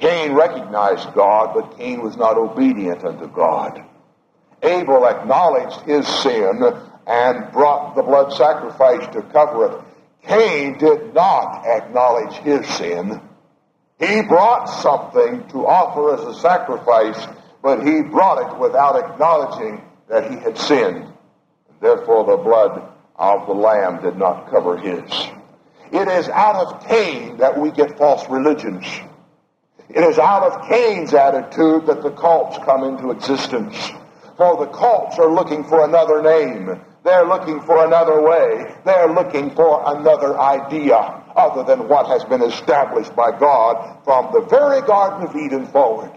Cain 0.00 0.32
recognized 0.32 1.12
God, 1.14 1.52
but 1.54 1.76
Cain 1.76 2.02
was 2.02 2.16
not 2.16 2.38
obedient 2.38 3.04
unto 3.04 3.28
God. 3.28 3.84
Abel 4.62 5.06
acknowledged 5.06 5.80
his 5.82 6.06
sin 6.06 6.62
and 7.06 7.52
brought 7.52 7.94
the 7.94 8.02
blood 8.02 8.32
sacrifice 8.32 9.06
to 9.12 9.22
cover 9.22 9.66
it. 9.66 9.84
Cain 10.22 10.78
did 10.78 11.14
not 11.14 11.64
acknowledge 11.66 12.34
his 12.38 12.66
sin. 12.66 13.20
He 13.98 14.22
brought 14.22 14.66
something 14.66 15.46
to 15.48 15.66
offer 15.66 16.14
as 16.14 16.36
a 16.36 16.40
sacrifice, 16.40 17.26
but 17.62 17.86
he 17.86 18.02
brought 18.02 18.50
it 18.50 18.58
without 18.58 18.96
acknowledging 18.96 19.82
that 20.08 20.30
he 20.30 20.38
had 20.38 20.56
sinned. 20.56 21.06
Therefore, 21.80 22.24
the 22.24 22.42
blood 22.42 22.82
of 23.16 23.46
the 23.46 23.54
lamb 23.54 24.02
did 24.02 24.16
not 24.16 24.50
cover 24.50 24.76
his. 24.76 25.10
It 25.92 26.08
is 26.08 26.28
out 26.28 26.56
of 26.56 26.86
Cain 26.86 27.38
that 27.38 27.58
we 27.58 27.70
get 27.70 27.98
false 27.98 28.28
religions. 28.28 28.86
It 29.88 30.04
is 30.04 30.18
out 30.18 30.44
of 30.44 30.68
Cain's 30.68 31.14
attitude 31.14 31.86
that 31.86 32.02
the 32.02 32.12
cults 32.12 32.58
come 32.64 32.84
into 32.84 33.10
existence. 33.10 33.76
For 34.36 34.56
the 34.56 34.70
cults 34.70 35.18
are 35.18 35.30
looking 35.30 35.64
for 35.64 35.84
another 35.84 36.22
name. 36.22 36.80
They're 37.02 37.26
looking 37.26 37.60
for 37.62 37.84
another 37.84 38.22
way. 38.22 38.74
They're 38.84 39.12
looking 39.12 39.50
for 39.54 39.82
another 39.86 40.38
idea 40.38 41.22
other 41.34 41.64
than 41.64 41.88
what 41.88 42.06
has 42.06 42.24
been 42.24 42.42
established 42.42 43.14
by 43.16 43.38
God 43.38 44.04
from 44.04 44.32
the 44.32 44.46
very 44.48 44.82
Garden 44.82 45.28
of 45.28 45.34
Eden 45.36 45.66
forward. 45.66 46.10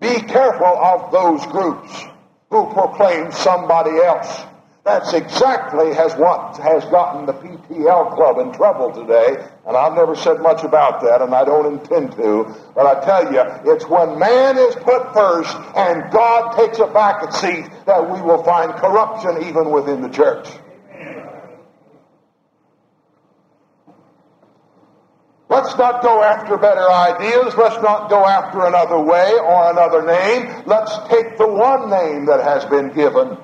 Be 0.00 0.20
careful 0.22 0.66
of 0.66 1.12
those 1.12 1.44
groups 1.46 2.04
who 2.50 2.72
proclaim 2.72 3.30
somebody 3.30 3.96
else 3.98 4.44
that's 4.84 5.12
exactly 5.12 5.92
has 5.94 6.14
what 6.14 6.56
has 6.56 6.84
gotten 6.86 7.26
the 7.26 7.34
PTL 7.34 8.14
club 8.14 8.38
in 8.38 8.52
trouble 8.52 8.90
today, 8.92 9.36
and 9.66 9.76
I've 9.76 9.94
never 9.94 10.16
said 10.16 10.40
much 10.40 10.64
about 10.64 11.02
that, 11.02 11.20
and 11.20 11.34
I 11.34 11.44
don't 11.44 11.74
intend 11.74 12.12
to. 12.12 12.56
But 12.74 12.86
I 12.86 13.04
tell 13.04 13.32
you, 13.32 13.72
it's 13.72 13.86
when 13.86 14.18
man 14.18 14.56
is 14.56 14.74
put 14.76 15.12
first 15.12 15.54
and 15.76 16.10
God 16.10 16.56
takes 16.56 16.78
a 16.78 16.86
back 16.86 17.30
seat 17.32 17.68
that 17.84 18.10
we 18.10 18.22
will 18.22 18.42
find 18.42 18.72
corruption 18.72 19.46
even 19.48 19.70
within 19.70 20.00
the 20.00 20.08
church. 20.08 20.48
Let's 25.50 25.76
not 25.76 26.00
go 26.02 26.22
after 26.22 26.56
better 26.56 26.88
ideas. 26.88 27.54
Let's 27.56 27.82
not 27.82 28.08
go 28.08 28.24
after 28.24 28.64
another 28.64 29.00
way 29.00 29.32
or 29.32 29.70
another 29.72 30.06
name. 30.06 30.62
Let's 30.64 30.96
take 31.08 31.36
the 31.36 31.48
one 31.48 31.90
name 31.90 32.26
that 32.26 32.42
has 32.42 32.64
been 32.66 32.94
given. 32.94 33.36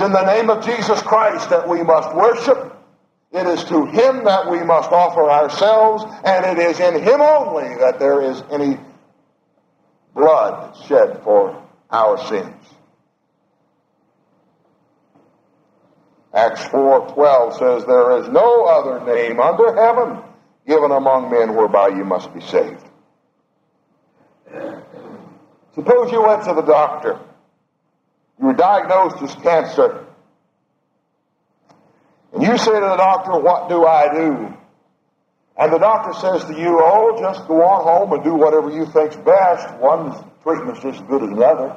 It's 0.00 0.06
in 0.06 0.12
the 0.12 0.34
name 0.34 0.48
of 0.48 0.64
Jesus 0.64 1.02
Christ 1.02 1.50
that 1.50 1.68
we 1.68 1.82
must 1.82 2.14
worship. 2.14 2.74
It 3.32 3.46
is 3.46 3.62
to 3.64 3.84
Him 3.84 4.24
that 4.24 4.50
we 4.50 4.64
must 4.64 4.90
offer 4.90 5.30
ourselves, 5.30 6.04
and 6.24 6.46
it 6.46 6.58
is 6.58 6.80
in 6.80 7.02
Him 7.02 7.20
only 7.20 7.76
that 7.76 7.98
there 7.98 8.22
is 8.22 8.42
any 8.50 8.78
blood 10.14 10.74
shed 10.86 11.20
for 11.22 11.62
our 11.90 12.16
sins. 12.16 12.64
Acts 16.32 16.64
4:12 16.68 17.58
says 17.58 17.84
there 17.84 18.16
is 18.20 18.28
no 18.28 18.64
other 18.64 19.04
name 19.04 19.38
under 19.38 19.74
heaven 19.74 20.22
given 20.66 20.92
among 20.92 21.30
men 21.30 21.54
whereby 21.54 21.88
you 21.88 22.06
must 22.06 22.32
be 22.32 22.40
saved. 22.40 22.86
Suppose 25.74 26.10
you 26.10 26.22
went 26.22 26.44
to 26.44 26.54
the 26.54 26.62
doctor 26.62 27.20
you 28.40 28.46
were 28.46 28.54
diagnosed 28.54 29.22
as 29.22 29.34
cancer. 29.42 30.06
And 32.32 32.42
you 32.42 32.56
say 32.56 32.72
to 32.72 32.80
the 32.80 32.96
doctor, 32.96 33.38
What 33.38 33.68
do 33.68 33.84
I 33.84 34.12
do? 34.14 34.56
And 35.58 35.72
the 35.72 35.78
doctor 35.78 36.14
says 36.14 36.44
to 36.46 36.58
you, 36.58 36.80
Oh, 36.82 37.18
just 37.20 37.46
go 37.46 37.62
on 37.62 37.84
home 37.84 38.12
and 38.12 38.24
do 38.24 38.34
whatever 38.34 38.70
you 38.70 38.86
think's 38.86 39.16
best. 39.16 39.76
One 39.76 40.24
treatment's 40.42 40.80
just 40.80 41.02
as 41.02 41.08
good 41.08 41.22
as 41.22 41.28
another. 41.28 41.76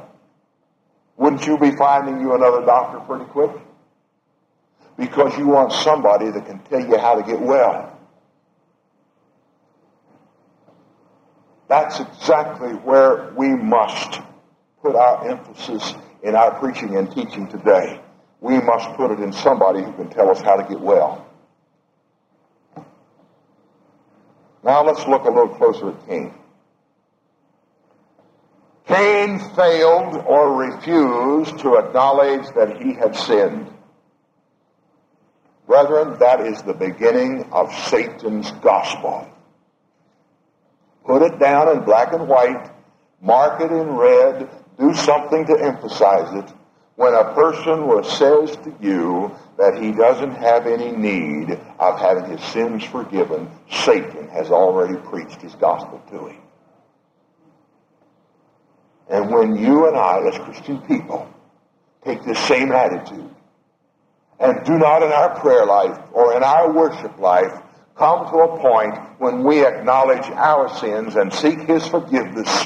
Wouldn't 1.17 1.45
you 1.45 1.57
be 1.57 1.71
finding 1.71 2.21
you 2.21 2.33
another 2.33 2.65
doctor 2.65 2.99
pretty 3.01 3.25
quick? 3.25 3.51
Because 4.97 5.37
you 5.37 5.47
want 5.47 5.73
somebody 5.73 6.31
that 6.31 6.45
can 6.45 6.59
tell 6.59 6.79
you 6.79 6.97
how 6.97 7.15
to 7.15 7.23
get 7.23 7.41
well. 7.41 7.89
That's 11.67 11.99
exactly 11.99 12.69
where 12.69 13.33
we 13.35 13.49
must 13.49 14.21
put 14.81 14.95
our 14.95 15.27
emphasis 15.27 15.93
in 16.23 16.35
our 16.35 16.57
preaching 16.59 16.95
and 16.95 17.11
teaching 17.11 17.47
today. 17.47 17.99
We 18.39 18.59
must 18.59 18.89
put 18.95 19.11
it 19.11 19.19
in 19.19 19.31
somebody 19.33 19.83
who 19.83 19.91
can 19.93 20.09
tell 20.09 20.31
us 20.31 20.41
how 20.41 20.55
to 20.55 20.67
get 20.67 20.79
well. 20.79 21.29
Now 24.63 24.83
let's 24.85 25.05
look 25.05 25.25
a 25.25 25.29
little 25.29 25.55
closer 25.55 25.89
at 25.89 26.07
Cain. 26.07 26.33
Cain 28.87 29.39
failed 29.55 30.15
or 30.25 30.55
refused 30.55 31.59
to 31.59 31.75
acknowledge 31.75 32.47
that 32.55 32.81
he 32.81 32.93
had 32.93 33.15
sinned. 33.15 33.69
Brethren, 35.67 36.17
that 36.19 36.41
is 36.41 36.61
the 36.61 36.73
beginning 36.73 37.49
of 37.51 37.73
Satan's 37.73 38.51
gospel. 38.51 39.29
Put 41.05 41.21
it 41.21 41.39
down 41.39 41.75
in 41.75 41.83
black 41.83 42.13
and 42.13 42.27
white, 42.27 42.71
mark 43.21 43.61
it 43.61 43.71
in 43.71 43.87
red, 43.95 44.49
do 44.77 44.93
something 44.93 45.45
to 45.45 45.53
emphasize 45.59 46.33
it. 46.43 46.53
When 46.95 47.13
a 47.13 47.33
person 47.33 48.03
says 48.03 48.55
to 48.57 48.75
you 48.79 49.35
that 49.57 49.81
he 49.81 49.91
doesn't 49.91 50.35
have 50.35 50.67
any 50.67 50.91
need 50.91 51.59
of 51.79 51.99
having 51.99 52.25
his 52.25 52.43
sins 52.51 52.83
forgiven, 52.83 53.49
Satan 53.71 54.27
has 54.29 54.51
already 54.51 54.97
preached 54.97 55.41
his 55.41 55.55
gospel 55.55 56.01
to 56.11 56.27
him. 56.27 56.41
And 59.09 59.31
when 59.31 59.55
you 59.55 59.87
and 59.87 59.97
I, 59.97 60.19
as 60.27 60.37
Christian 60.39 60.81
people, 60.81 61.27
take 62.05 62.23
the 62.23 62.35
same 62.35 62.71
attitude 62.71 63.29
and 64.39 64.65
do 64.65 64.77
not 64.77 65.03
in 65.03 65.11
our 65.11 65.39
prayer 65.39 65.65
life 65.65 65.97
or 66.11 66.35
in 66.35 66.43
our 66.43 66.71
worship 66.71 67.17
life 67.17 67.53
come 67.95 68.25
to 68.29 68.37
a 68.37 68.59
point 68.59 68.95
when 69.19 69.43
we 69.43 69.65
acknowledge 69.65 70.25
our 70.31 70.69
sins 70.79 71.15
and 71.15 71.31
seek 71.33 71.59
his 71.61 71.87
forgiveness 71.87 72.65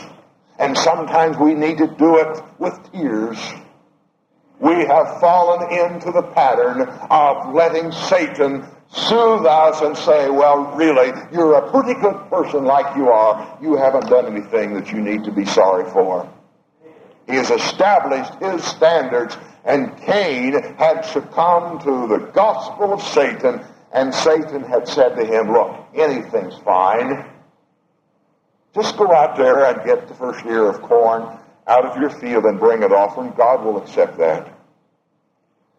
and 0.60 0.78
sometimes 0.78 1.38
we 1.38 1.54
need 1.54 1.78
to 1.78 1.88
do 1.88 2.18
it 2.18 2.42
with 2.60 2.92
tears. 2.92 3.38
We 4.60 4.86
have 4.86 5.20
fallen 5.20 5.72
into 5.72 6.12
the 6.12 6.24
pattern 6.24 6.82
of 6.82 7.54
letting 7.54 7.92
Satan 7.92 8.66
soothe 8.90 9.46
us 9.46 9.82
and 9.82 9.96
say, 9.98 10.30
well, 10.30 10.76
really, 10.76 11.12
you're 11.32 11.56
a 11.56 11.72
pretty 11.72 12.00
good 12.00 12.30
person 12.30 12.64
like 12.66 12.96
you 12.96 13.10
are. 13.10 13.60
You 13.62 13.76
haven't 13.76 14.10
done 14.10 14.26
anything 14.26 14.74
that 14.74 14.92
you 14.92 15.00
need 15.00 15.26
to 15.26 15.32
be 15.32 15.46
sorry 15.46 15.90
for. 15.92 16.28
He 17.28 17.36
has 17.36 17.52
established 17.52 18.34
his 18.42 18.64
standards, 18.64 19.38
and 19.66 19.96
Cain 19.98 20.54
had 20.78 21.02
succumbed 21.02 21.82
to 21.82 22.08
the 22.08 22.32
gospel 22.34 22.94
of 22.94 23.02
Satan, 23.04 23.62
and 23.92 24.16
Satan 24.16 24.64
had 24.64 24.88
said 24.88 25.16
to 25.18 25.26
him, 25.26 25.52
look, 25.52 25.76
anything's 25.94 26.58
fine. 26.60 27.26
Just 28.78 28.96
go 28.96 29.12
out 29.12 29.38
there 29.38 29.66
and 29.66 29.84
get 29.84 30.08
the 30.08 30.14
first 30.14 30.46
ear 30.46 30.70
of 30.70 30.84
corn 30.84 31.24
out 31.66 31.86
of 31.86 32.00
your 32.00 32.12
field 32.12 32.46
and 32.46 32.60
bring 32.60 32.84
it 32.84 32.92
offering. 32.92 33.34
God 33.36 33.66
will 33.66 33.78
accept 33.78 34.20
that. 34.20 34.54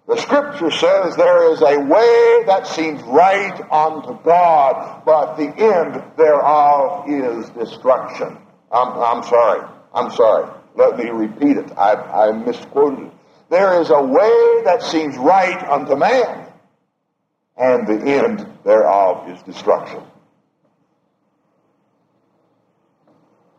The 0.08 0.16
scripture 0.16 0.70
says 0.72 1.14
there 1.14 1.52
is 1.52 1.60
a 1.60 1.78
way 1.78 2.42
that 2.46 2.66
seems 2.66 3.00
right 3.02 3.60
unto 3.70 4.20
God, 4.24 5.02
but 5.04 5.36
the 5.36 5.46
end 5.46 6.02
thereof 6.16 7.08
is 7.08 7.48
destruction. 7.50 8.36
I'm, 8.72 8.88
I'm 8.98 9.22
sorry. 9.22 9.68
I'm 9.94 10.10
sorry. 10.10 10.50
Let 10.74 10.98
me 10.98 11.10
repeat 11.10 11.56
it. 11.56 11.70
I, 11.78 11.94
I 11.94 12.32
misquoted 12.32 13.06
it. 13.06 13.12
There 13.48 13.80
is 13.80 13.90
a 13.90 14.02
way 14.02 14.62
that 14.64 14.82
seems 14.82 15.16
right 15.16 15.62
unto 15.68 15.94
man, 15.94 16.48
and 17.56 17.86
the 17.86 18.10
end 18.10 18.44
thereof 18.64 19.28
is 19.28 19.40
destruction. 19.42 20.02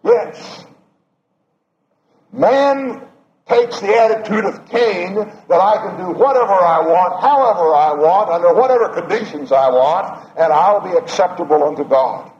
Yes. 0.03 0.65
Man 2.32 3.01
takes 3.48 3.79
the 3.79 3.96
attitude 3.96 4.46
of 4.46 4.70
Cain 4.70 5.15
that 5.15 5.60
I 5.60 5.77
can 5.77 5.98
do 5.98 6.18
whatever 6.18 6.53
I 6.53 6.82
want, 6.82 7.22
however 7.22 7.74
I 7.74 7.94
want, 7.94 8.29
under 8.29 8.53
whatever 8.53 8.89
conditions 8.89 9.51
I 9.51 9.70
want, 9.70 10.38
and 10.38 10.53
I'll 10.53 10.82
be 10.82 10.96
acceptable 10.96 11.63
unto 11.63 11.84
God. 11.84 12.32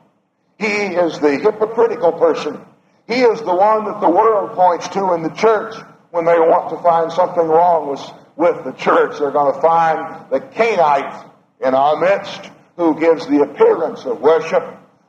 He 0.60 0.68
is 0.68 1.20
the 1.20 1.38
hypocritical 1.38 2.14
person. 2.14 2.62
He 3.08 3.22
is 3.22 3.40
the 3.40 3.56
one 3.56 3.86
that 3.86 4.02
the 4.02 4.10
world 4.10 4.52
points 4.52 4.88
to 4.90 5.14
in 5.14 5.24
the 5.24 5.30
church 5.30 5.76
when 6.12 6.26
they 6.26 6.38
want 6.38 6.70
to 6.70 6.78
find 6.84 7.12
something 7.12 7.48
wrong 7.48 7.90
with, 7.90 8.12
with 8.36 8.64
the 8.64 8.74
church. 8.74 9.18
They're 9.18 9.32
going 9.32 9.56
to 9.56 9.62
find 9.62 10.30
the 10.30 10.42
Cainite 10.42 11.26
in 11.60 11.74
our 11.74 11.98
midst 11.98 12.52
who 12.76 13.00
gives 13.00 13.26
the 13.26 13.42
appearance 13.42 14.06
of 14.06 14.22
worship, 14.22 14.64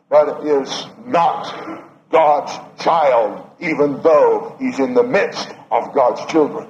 but 0.09 0.47
is 0.47 0.87
not 1.05 1.90
God's 2.11 2.83
child, 2.83 3.49
even 3.61 4.03
though 4.03 4.57
he's 4.59 4.79
in 4.79 4.95
the 4.95 5.03
midst 5.03 5.49
of 5.71 5.95
God's 5.95 6.25
children. 6.31 6.69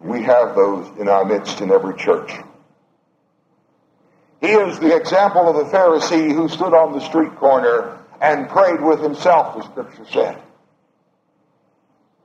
We 0.00 0.22
have 0.22 0.54
those 0.54 0.98
in 0.98 1.08
our 1.08 1.24
midst 1.24 1.60
in 1.60 1.70
every 1.70 1.96
church. 1.96 2.32
He 4.40 4.48
is 4.48 4.78
the 4.78 4.96
example 4.96 5.48
of 5.48 5.56
the 5.56 5.76
Pharisee 5.76 6.32
who 6.32 6.48
stood 6.48 6.72
on 6.72 6.92
the 6.92 7.00
street 7.00 7.36
corner 7.36 7.98
and 8.20 8.48
prayed 8.48 8.80
with 8.80 9.00
himself, 9.00 9.56
the 9.56 9.62
scripture 9.62 10.06
said. 10.10 10.38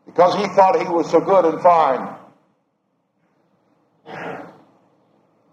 Because 0.05 0.35
he 0.35 0.47
thought 0.55 0.81
he 0.81 0.87
was 0.87 1.09
so 1.09 1.19
good 1.19 1.45
and 1.45 1.61
fine. 1.61 2.15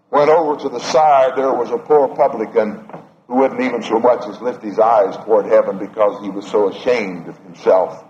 Went 0.09 0.29
over 0.29 0.61
to 0.61 0.69
the 0.69 0.79
side, 0.79 1.35
there 1.35 1.53
was 1.53 1.71
a 1.71 1.77
poor 1.77 2.07
publican 2.15 2.87
who 3.27 3.35
wouldn't 3.35 3.61
even 3.61 3.81
so 3.81 3.99
much 3.99 4.27
as 4.27 4.41
lift 4.41 4.61
his 4.61 4.79
eyes 4.79 5.15
toward 5.17 5.45
heaven 5.45 5.77
because 5.77 6.21
he 6.21 6.29
was 6.29 6.49
so 6.49 6.69
ashamed 6.69 7.27
of 7.27 7.37
himself. 7.39 8.03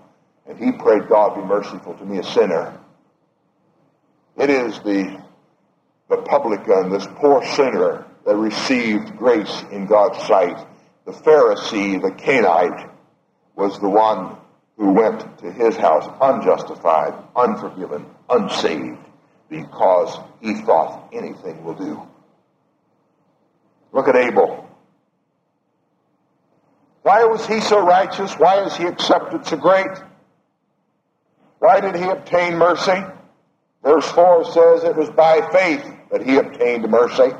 And 0.46 0.58
he 0.58 0.72
prayed, 0.72 1.08
God 1.08 1.36
be 1.36 1.42
merciful 1.42 1.94
to 1.94 2.04
me, 2.04 2.18
a 2.18 2.22
sinner. 2.24 2.78
It 4.36 4.50
is 4.50 4.78
the, 4.80 5.22
the 6.08 6.16
publican, 6.18 6.90
this 6.90 7.06
poor 7.16 7.44
sinner, 7.44 8.06
that 8.26 8.36
received 8.36 9.16
grace 9.16 9.64
in 9.70 9.86
God's 9.86 10.18
sight. 10.26 10.66
The 11.04 11.12
Pharisee, 11.12 12.00
the 12.00 12.10
Cainite, 12.10 12.90
was 13.54 13.78
the 13.78 13.88
one 13.88 14.36
who 14.76 14.92
went 14.92 15.38
to 15.38 15.52
his 15.52 15.76
house 15.76 16.08
unjustified, 16.20 17.14
unforgiven, 17.36 18.06
unsaved, 18.28 18.98
because 19.48 20.18
he 20.40 20.54
thought 20.54 21.10
anything 21.12 21.62
will 21.62 21.74
do. 21.74 22.02
Look 23.92 24.08
at 24.08 24.16
Abel. 24.16 24.63
Why 27.04 27.22
was 27.24 27.46
he 27.46 27.60
so 27.60 27.84
righteous? 27.86 28.32
Why 28.38 28.64
is 28.64 28.74
he 28.76 28.84
accepted 28.84 29.46
so 29.46 29.58
great? 29.58 29.90
Why 31.58 31.78
did 31.78 31.96
he 31.96 32.04
obtain 32.04 32.56
mercy? 32.56 33.04
Verse 33.82 34.10
4 34.12 34.46
says 34.46 34.84
it 34.84 34.96
was 34.96 35.10
by 35.10 35.46
faith 35.52 35.84
that 36.10 36.24
he 36.26 36.38
obtained 36.38 36.88
mercy. 36.88 37.30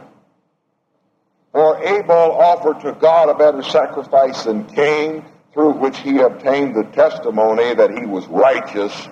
For 1.52 1.82
Abel 1.82 2.32
offered 2.32 2.82
to 2.82 2.92
God 2.92 3.30
a 3.30 3.34
better 3.34 3.62
sacrifice 3.62 4.44
than 4.44 4.66
Cain, 4.66 5.24
through 5.54 5.78
which 5.78 5.96
he 5.98 6.18
obtained 6.18 6.74
the 6.74 6.84
testimony 6.92 7.74
that 7.74 7.90
he 7.90 8.04
was 8.04 8.26
righteous. 8.26 9.08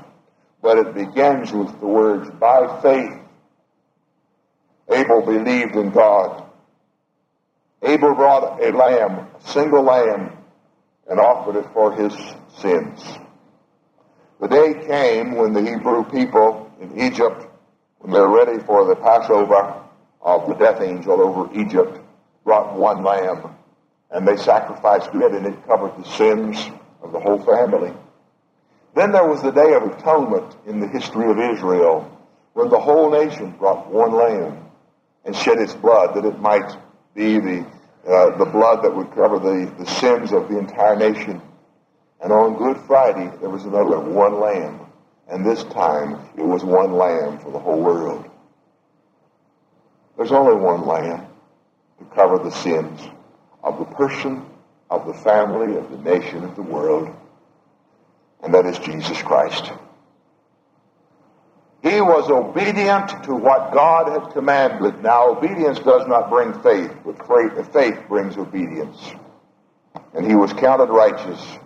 But 0.61 0.77
it 0.77 0.93
begins 0.93 1.51
with 1.51 1.81
the 1.81 1.87
words, 1.87 2.29
by 2.29 2.79
faith. 2.83 3.19
Abel 4.91 5.25
believed 5.25 5.77
in 5.77 5.93
God. 5.93 6.45
Abel 7.83 8.15
brought 8.15 8.63
a 8.63 8.71
lamb, 8.71 9.29
a 9.35 9.49
single 9.49 9.85
lamb, 9.85 10.37
and 11.09 11.21
offered 11.21 11.57
it 11.57 11.67
for 11.73 11.93
his 11.93 12.15
sins. 12.59 13.19
The 14.41 14.49
day 14.49 14.75
came 14.87 15.37
when 15.37 15.53
the 15.53 15.63
Hebrew 15.63 16.05
people 16.11 16.71
in 16.81 16.99
Egypt, 17.01 17.47
when 17.99 18.13
they're 18.13 18.29
ready 18.29 18.59
for 18.59 18.85
the 18.85 18.97
Passover 18.97 19.83
of 20.21 20.49
the 20.49 20.55
death 20.55 20.81
angel 20.81 21.21
over 21.21 21.53
Egypt, 21.55 22.01
brought 22.45 22.77
one 22.77 23.05
lamb, 23.05 23.55
and 24.11 24.27
they 24.27 24.37
sacrificed 24.37 25.11
it, 25.15 25.33
and 25.33 25.47
it 25.47 25.67
covered 25.67 25.97
the 25.97 26.09
sins 26.11 26.71
of 27.03 27.13
the 27.13 27.21
whole 27.21 27.39
family. 27.39 27.93
Then 28.95 29.13
there 29.13 29.27
was 29.27 29.43
the 29.43 29.51
Day 29.51 29.75
of 29.75 29.85
Atonement 29.85 30.57
in 30.67 30.81
the 30.81 30.89
history 30.89 31.31
of 31.31 31.39
Israel, 31.39 32.11
when 32.53 32.69
the 32.69 32.81
whole 32.81 33.11
nation 33.11 33.53
brought 33.53 33.91
one 33.91 34.13
lamb 34.13 34.71
and 35.25 35.35
shed 35.35 35.59
its 35.59 35.75
blood 35.75 36.15
that 36.15 36.25
it 36.25 36.39
might 36.41 36.77
be 37.15 37.39
the 37.39 37.67
uh, 38.07 38.37
the 38.37 38.45
blood 38.45 38.83
that 38.83 38.95
would 38.95 39.11
cover 39.13 39.39
the, 39.39 39.73
the 39.79 39.87
sins 39.87 40.33
of 40.33 40.49
the 40.49 40.59
entire 40.59 40.97
nation. 40.97 41.41
And 42.23 42.33
on 42.33 42.57
Good 42.57 42.79
Friday, 42.87 43.31
there 43.41 43.51
was 43.51 43.65
another 43.65 43.99
one 44.01 44.41
lamb. 44.41 44.81
And 45.29 45.47
this 45.47 45.63
time, 45.65 46.19
it 46.37 46.45
was 46.45 46.65
one 46.65 46.93
lamb 46.93 47.39
for 47.39 47.51
the 47.51 47.59
whole 47.59 47.81
world. 47.81 48.29
There's 50.17 50.33
only 50.33 50.57
one 50.57 50.87
lamb 50.87 51.27
to 51.99 52.05
cover 52.15 52.39
the 52.39 52.51
sins 52.51 53.01
of 53.63 53.79
the 53.79 53.85
person, 53.85 54.45
of 54.91 55.07
the 55.07 55.15
family, 55.15 55.77
of 55.77 55.91
the 55.91 55.99
nation, 55.99 56.45
of 56.45 56.55
the 56.57 56.63
world. 56.63 57.09
And 58.43 58.53
that 58.55 58.67
is 58.67 58.79
Jesus 58.81 59.23
Christ. 59.23 59.73
He 61.83 62.01
was 62.01 62.31
obedient 62.31 63.25
to 63.25 63.35
what 63.35 63.73
God 63.73 64.13
had 64.13 64.33
commanded. 64.33 65.03
Now, 65.03 65.31
obedience 65.31 65.81
does 65.81 66.07
not 66.07 66.31
bring 66.31 66.55
faith, 66.63 66.93
but 67.05 67.27
faith 67.73 67.99
brings 68.09 68.37
obedience. 68.39 68.99
And 70.15 70.25
he 70.25 70.37
was 70.37 70.53
counted 70.53 70.93
righteous, 70.93 71.59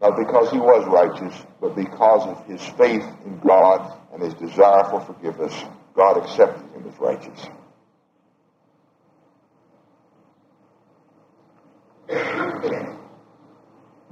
not 0.00 0.16
because 0.16 0.50
he 0.50 0.58
was 0.58 0.86
righteous, 0.86 1.34
but 1.60 1.76
because 1.76 2.26
of 2.28 2.46
his 2.46 2.62
faith 2.78 3.04
in 3.26 3.38
God 3.40 3.92
and 4.14 4.22
his 4.22 4.32
desire 4.34 4.84
for 4.84 5.02
forgiveness. 5.02 5.54
God 5.94 6.16
accepted 6.16 6.64
him 6.74 6.88
as 6.88 6.98
righteous. 6.98 7.46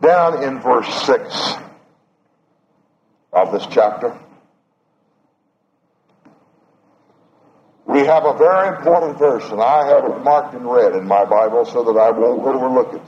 Down 0.03 0.43
in 0.43 0.61
verse 0.61 1.07
6 1.07 1.55
of 3.33 3.53
this 3.53 3.67
chapter, 3.71 4.19
we 7.97 8.05
have 8.05 8.27
a 8.27 8.37
very 8.37 8.77
important 8.77 9.19
verse, 9.19 9.51
and 9.51 9.61
I 9.61 9.87
have 9.87 10.05
it 10.05 10.23
marked 10.23 10.55
in 10.55 10.67
red 10.67 10.93
in 10.93 11.07
my 11.07 11.25
Bible 11.25 11.65
so 11.65 11.83
that 11.85 11.99
I 11.99 12.11
won't 12.11 12.43
overlook 12.43 12.93
it. 12.93 13.03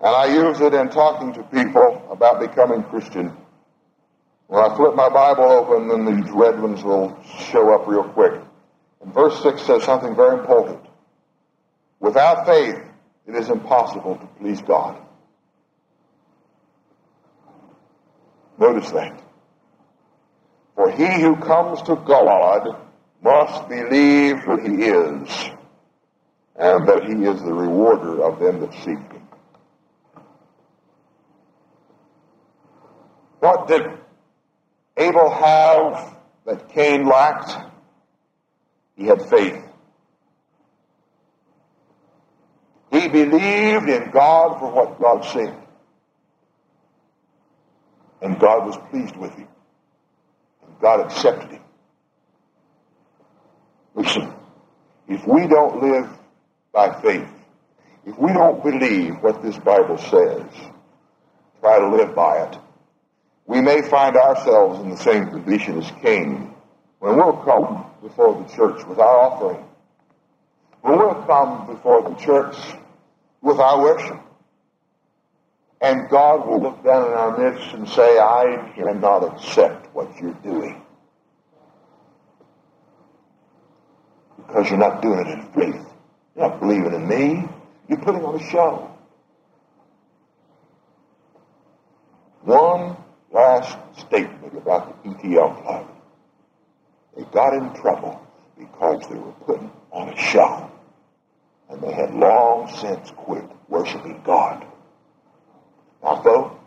And 0.00 0.14
I 0.16 0.26
use 0.34 0.60
it 0.60 0.72
in 0.72 0.88
talking 0.88 1.34
to 1.34 1.42
people 1.42 2.08
about 2.10 2.40
becoming 2.40 2.82
Christian. 2.84 3.36
When 4.46 4.64
I 4.64 4.74
flip 4.76 4.94
my 4.94 5.10
Bible 5.10 5.44
open, 5.44 5.88
then 5.88 6.06
these 6.06 6.30
red 6.30 6.58
ones 6.58 6.82
will 6.82 7.22
show 7.50 7.74
up 7.74 7.86
real 7.86 8.04
quick. 8.04 8.40
And 9.02 9.12
verse 9.12 9.42
6 9.42 9.60
says 9.60 9.84
something 9.84 10.16
very 10.16 10.38
important. 10.38 10.80
Without 12.00 12.46
faith, 12.46 12.80
it 13.26 13.34
is 13.34 13.50
impossible 13.50 14.16
to 14.16 14.26
please 14.40 14.62
God. 14.62 14.96
Notice 18.58 18.90
that. 18.92 19.20
For 20.74 20.90
he 20.90 21.20
who 21.20 21.36
comes 21.36 21.82
to 21.82 21.96
God 21.96 22.76
must 23.22 23.68
believe 23.68 24.44
that 24.44 24.60
he 24.64 24.84
is, 24.84 25.50
and 26.56 26.88
that 26.88 27.04
he 27.04 27.24
is 27.24 27.42
the 27.42 27.52
rewarder 27.52 28.22
of 28.22 28.40
them 28.40 28.60
that 28.60 28.72
seek 28.74 29.12
him. 29.12 29.28
What 33.40 33.68
did 33.68 33.82
Abel 34.96 35.30
have 35.30 36.16
that 36.46 36.68
Cain 36.70 37.06
lacked? 37.06 37.54
He 38.96 39.06
had 39.06 39.22
faith. 39.28 39.62
He 42.90 43.08
believed 43.08 43.88
in 43.88 44.10
God 44.12 44.58
for 44.60 44.72
what 44.72 45.00
God 45.00 45.24
said. 45.24 45.54
And 48.22 48.38
God 48.38 48.66
was 48.66 48.78
pleased 48.90 49.16
with 49.16 49.34
him. 49.34 49.48
God 50.84 51.00
accepted 51.00 51.50
him. 51.50 51.62
Listen, 53.94 54.30
if 55.08 55.26
we 55.26 55.46
don't 55.46 55.82
live 55.82 56.10
by 56.74 57.00
faith, 57.00 57.26
if 58.04 58.18
we 58.18 58.30
don't 58.34 58.62
believe 58.62 59.14
what 59.22 59.42
this 59.42 59.56
Bible 59.56 59.96
says, 59.96 60.44
try 61.60 61.78
to 61.78 61.88
live 61.88 62.14
by 62.14 62.36
it, 62.42 62.58
we 63.46 63.62
may 63.62 63.80
find 63.80 64.14
ourselves 64.14 64.80
in 64.80 64.90
the 64.90 64.98
same 64.98 65.28
position 65.28 65.78
as 65.78 65.90
Cain 66.02 66.52
when 66.98 67.16
we'll 67.16 67.32
come 67.32 67.86
before 68.02 68.34
the 68.42 68.54
church 68.54 68.84
with 68.84 68.98
our 68.98 69.20
offering. 69.20 69.64
When 70.82 70.98
we'll 70.98 71.22
come 71.22 71.66
before 71.66 72.02
the 72.02 72.14
church 72.16 72.56
with 73.40 73.58
our 73.58 73.80
worship. 73.80 74.20
And 75.80 76.10
God 76.10 76.46
will 76.46 76.60
look 76.60 76.84
down 76.84 77.06
in 77.06 77.12
our 77.14 77.38
midst 77.38 77.72
and 77.72 77.88
say, 77.88 78.18
I 78.18 78.70
cannot 78.76 79.24
accept 79.24 79.83
what 79.94 80.14
you're 80.20 80.32
doing. 80.42 80.82
Because 84.36 84.68
you're 84.68 84.78
not 84.78 85.00
doing 85.00 85.20
it 85.20 85.28
in 85.28 85.46
faith. 85.52 85.86
You're 86.36 86.48
not 86.48 86.60
believing 86.60 86.92
in 86.92 87.08
me. 87.08 87.48
You're 87.88 88.00
putting 88.00 88.24
on 88.24 88.40
a 88.40 88.50
show. 88.50 88.90
One 92.42 92.96
last 93.32 93.78
statement 93.98 94.56
about 94.56 95.02
the 95.02 95.08
PTL 95.08 95.62
Club. 95.62 95.88
They 97.16 97.22
got 97.24 97.54
in 97.54 97.72
trouble 97.74 98.20
because 98.58 99.08
they 99.08 99.16
were 99.16 99.32
putting 99.46 99.70
on 99.92 100.08
a 100.08 100.16
show. 100.16 100.70
And 101.70 101.80
they 101.80 101.92
had 101.92 102.14
long 102.14 102.70
since 102.76 103.10
quit 103.12 103.44
worshiping 103.68 104.20
God. 104.24 104.66
Now, 106.02 106.22
folks, 106.22 106.63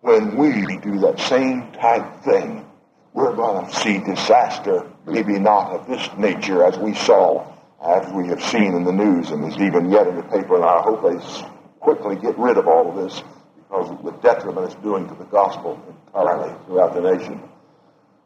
when 0.00 0.36
we 0.36 0.78
do 0.78 1.00
that 1.00 1.18
same 1.18 1.70
type 1.72 2.22
thing, 2.22 2.64
we're 3.12 3.34
going 3.34 3.66
to 3.66 3.74
see 3.74 3.98
disaster, 3.98 4.88
maybe 5.06 5.38
not 5.38 5.72
of 5.72 5.86
this 5.88 6.08
nature 6.16 6.64
as 6.64 6.78
we 6.78 6.94
saw, 6.94 7.44
as 7.84 8.12
we 8.12 8.28
have 8.28 8.42
seen 8.42 8.74
in 8.74 8.84
the 8.84 8.92
news 8.92 9.30
and 9.30 9.44
is 9.50 9.58
even 9.60 9.90
yet 9.90 10.06
in 10.06 10.16
the 10.16 10.22
paper, 10.22 10.56
and 10.56 10.64
I 10.64 10.82
hope 10.82 11.02
they 11.02 11.44
quickly 11.80 12.16
get 12.16 12.38
rid 12.38 12.58
of 12.58 12.68
all 12.68 12.90
of 12.90 12.96
this 12.96 13.22
because 13.56 13.90
of 13.90 14.02
the 14.04 14.12
detriment 14.22 14.72
it's 14.72 14.82
doing 14.82 15.08
to 15.08 15.14
the 15.14 15.24
gospel 15.24 15.80
entirely 16.06 16.54
throughout 16.66 16.94
the 16.94 17.00
nation. 17.00 17.40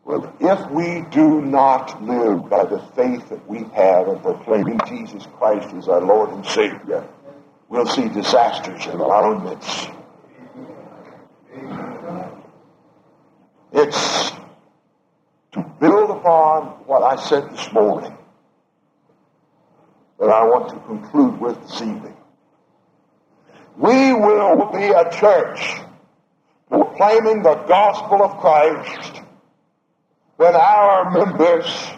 Well, 0.05 0.35
if 0.41 0.71
we 0.71 1.05
do 1.11 1.41
not 1.41 2.03
live 2.03 2.51
by 2.51 2.65
the 2.65 2.81
faith 2.97 3.29
that 3.29 3.49
we 3.49 3.59
have 3.75 4.09
in 4.09 4.19
proclaiming 4.21 4.81
Jesus 4.89 5.27
Christ 5.39 5.73
as 5.75 5.89
our 5.89 6.01
Lord 6.01 6.31
and 6.31 6.45
Savior, 6.45 7.07
we'll 7.69 7.87
see 7.87 8.09
disasters 8.09 8.85
in 8.87 9.01
our 9.01 9.33
own 9.33 9.45
midst. 9.45 9.91
It's 13.73 14.31
to 15.53 15.63
build 15.81 16.11
upon 16.11 16.65
what 16.87 17.03
I 17.03 17.17
said 17.17 17.51
this 17.51 17.73
morning 17.73 18.17
that 20.19 20.29
I 20.29 20.45
want 20.45 20.69
to 20.71 20.79
conclude 20.81 21.41
with 21.41 21.61
this 21.63 21.81
evening. 21.81 22.17
We 23.79 24.13
will 24.13 24.71
be 24.73 24.85
a 24.85 25.11
church 25.11 25.81
proclaiming 26.69 27.43
the 27.43 27.55
gospel 27.67 28.23
of 28.23 28.39
Christ 28.39 29.23
when 30.37 30.55
our 30.55 31.11
members 31.11 31.91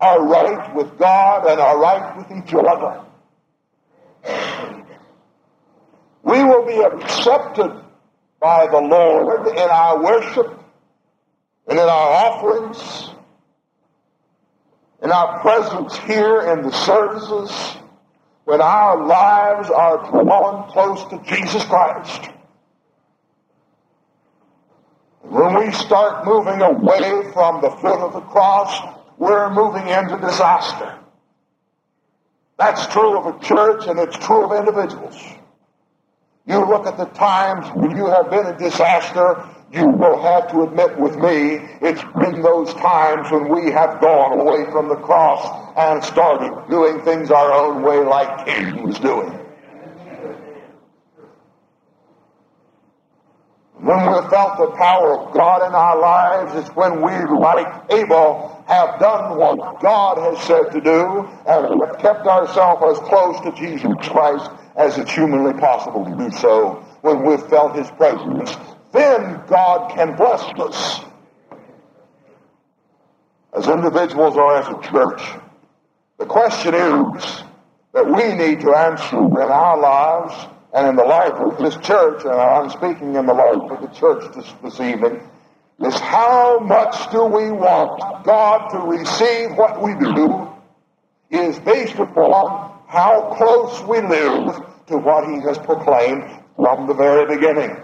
are 0.00 0.24
right 0.24 0.74
with 0.76 0.96
God 0.96 1.46
and 1.46 1.60
are 1.60 1.80
right 1.80 2.16
with 2.16 2.30
each 2.30 2.54
other. 2.54 3.04
We 6.22 6.44
will 6.44 6.66
be 6.66 6.78
accepted 6.78 7.84
by 8.40 8.66
the 8.68 8.80
Lord 8.80 9.48
in 9.48 9.58
our 9.58 10.02
worship 10.02 10.57
and 11.68 11.78
in 11.78 11.84
our 11.84 11.88
offerings, 11.88 13.10
in 15.02 15.12
our 15.12 15.40
presence 15.40 15.96
here 15.98 16.52
in 16.52 16.62
the 16.62 16.72
services, 16.72 17.76
when 18.44 18.62
our 18.62 19.06
lives 19.06 19.68
are 19.68 20.10
drawn 20.10 20.70
close 20.70 21.04
to 21.10 21.22
Jesus 21.26 21.62
Christ. 21.64 22.30
When 25.20 25.54
we 25.54 25.70
start 25.72 26.24
moving 26.24 26.62
away 26.62 27.30
from 27.34 27.60
the 27.60 27.68
foot 27.68 28.00
of 28.00 28.14
the 28.14 28.22
cross, 28.22 28.96
we're 29.18 29.50
moving 29.52 29.86
into 29.88 30.16
disaster. 30.18 30.98
That's 32.58 32.86
true 32.86 33.18
of 33.18 33.36
a 33.36 33.44
church 33.44 33.86
and 33.86 33.98
it's 33.98 34.16
true 34.16 34.46
of 34.46 34.58
individuals. 34.58 35.22
You 36.46 36.64
look 36.64 36.86
at 36.86 36.96
the 36.96 37.04
times 37.04 37.68
when 37.74 37.94
you 37.94 38.06
have 38.06 38.30
been 38.30 38.46
in 38.46 38.56
disaster, 38.56 39.46
you 39.72 39.86
will 39.86 40.20
have 40.22 40.50
to 40.50 40.62
admit 40.62 40.98
with 40.98 41.16
me, 41.16 41.60
it's 41.82 42.02
been 42.18 42.40
those 42.40 42.72
times 42.74 43.30
when 43.30 43.48
we 43.48 43.70
have 43.70 44.00
gone 44.00 44.40
away 44.40 44.64
from 44.70 44.88
the 44.88 44.96
cross 44.96 45.74
and 45.76 46.02
started 46.02 46.70
doing 46.70 47.02
things 47.02 47.30
our 47.30 47.52
own 47.52 47.82
way 47.82 47.98
like 47.98 48.46
Cain 48.46 48.82
was 48.82 48.98
doing. 48.98 49.38
When 53.80 53.98
we 53.98 54.28
felt 54.28 54.58
the 54.58 54.74
power 54.76 55.18
of 55.18 55.32
God 55.32 55.66
in 55.66 55.74
our 55.74 56.00
lives, 56.00 56.54
it's 56.56 56.74
when 56.74 57.00
we, 57.00 57.12
like 57.38 57.84
Abel, 57.90 58.64
have 58.66 58.98
done 58.98 59.38
what 59.38 59.80
God 59.80 60.18
has 60.18 60.44
said 60.46 60.72
to 60.72 60.80
do 60.80 61.28
and 61.46 61.98
kept 61.98 62.26
ourselves 62.26 62.98
as 62.98 63.08
close 63.08 63.40
to 63.42 63.52
Jesus 63.52 63.92
Christ 64.08 64.50
as 64.76 64.98
it's 64.98 65.12
humanly 65.12 65.58
possible 65.60 66.04
to 66.04 66.16
do 66.16 66.30
so 66.36 66.84
when 67.02 67.24
we've 67.24 67.42
felt 67.48 67.76
His 67.76 67.90
presence, 67.92 68.56
then 68.92 69.42
God 69.46 69.94
can 69.94 70.16
bless 70.16 70.42
us. 70.58 71.00
As 73.56 73.66
individuals 73.66 74.36
or 74.36 74.56
as 74.56 74.68
a 74.68 74.90
church, 74.90 75.22
the 76.18 76.26
question 76.26 76.74
is 76.74 77.42
that 77.92 78.06
we 78.06 78.34
need 78.34 78.60
to 78.60 78.74
answer 78.74 79.16
in 79.16 79.36
our 79.36 79.78
lives 79.78 80.46
and 80.74 80.86
in 80.88 80.96
the 80.96 81.04
life 81.04 81.32
of 81.32 81.58
this 81.58 81.76
church, 81.86 82.24
and 82.24 82.32
I'm 82.32 82.70
speaking 82.70 83.14
in 83.14 83.26
the 83.26 83.34
life 83.34 83.70
of 83.70 83.80
the 83.80 83.88
church 83.98 84.34
this, 84.34 84.52
this 84.62 84.80
evening, 84.80 85.20
is 85.80 85.94
how 85.94 86.58
much 86.60 87.10
do 87.10 87.24
we 87.24 87.50
want 87.50 88.24
God 88.24 88.68
to 88.70 88.78
receive 88.78 89.56
what 89.56 89.82
we 89.82 89.94
do 89.94 90.48
is 91.30 91.58
based 91.60 91.96
upon 91.96 92.78
how 92.88 93.34
close 93.36 93.80
we 93.82 94.00
live 94.00 94.60
to 94.88 94.98
what 94.98 95.28
he 95.28 95.40
has 95.40 95.58
proclaimed 95.58 96.24
from 96.56 96.86
the 96.86 96.94
very 96.94 97.36
beginning. 97.36 97.76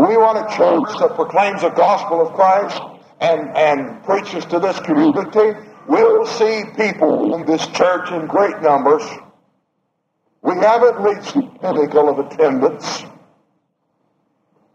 We 0.00 0.16
want 0.16 0.38
a 0.38 0.56
church 0.56 0.98
that 1.00 1.14
proclaims 1.14 1.62
the 1.62 1.70
gospel 1.70 2.26
of 2.26 2.34
Christ 2.34 2.80
and, 3.20 3.56
and 3.56 4.02
preaches 4.04 4.44
to 4.46 4.58
this 4.58 4.78
community. 4.80 5.58
We'll 5.86 6.26
see 6.26 6.64
people 6.76 7.34
in 7.34 7.46
this 7.46 7.66
church 7.68 8.10
in 8.10 8.26
great 8.26 8.60
numbers. 8.60 9.02
We 10.42 10.56
haven't 10.56 10.96
reached 11.02 11.34
the 11.34 11.42
pinnacle 11.60 12.08
of 12.08 12.18
attendance. 12.18 13.04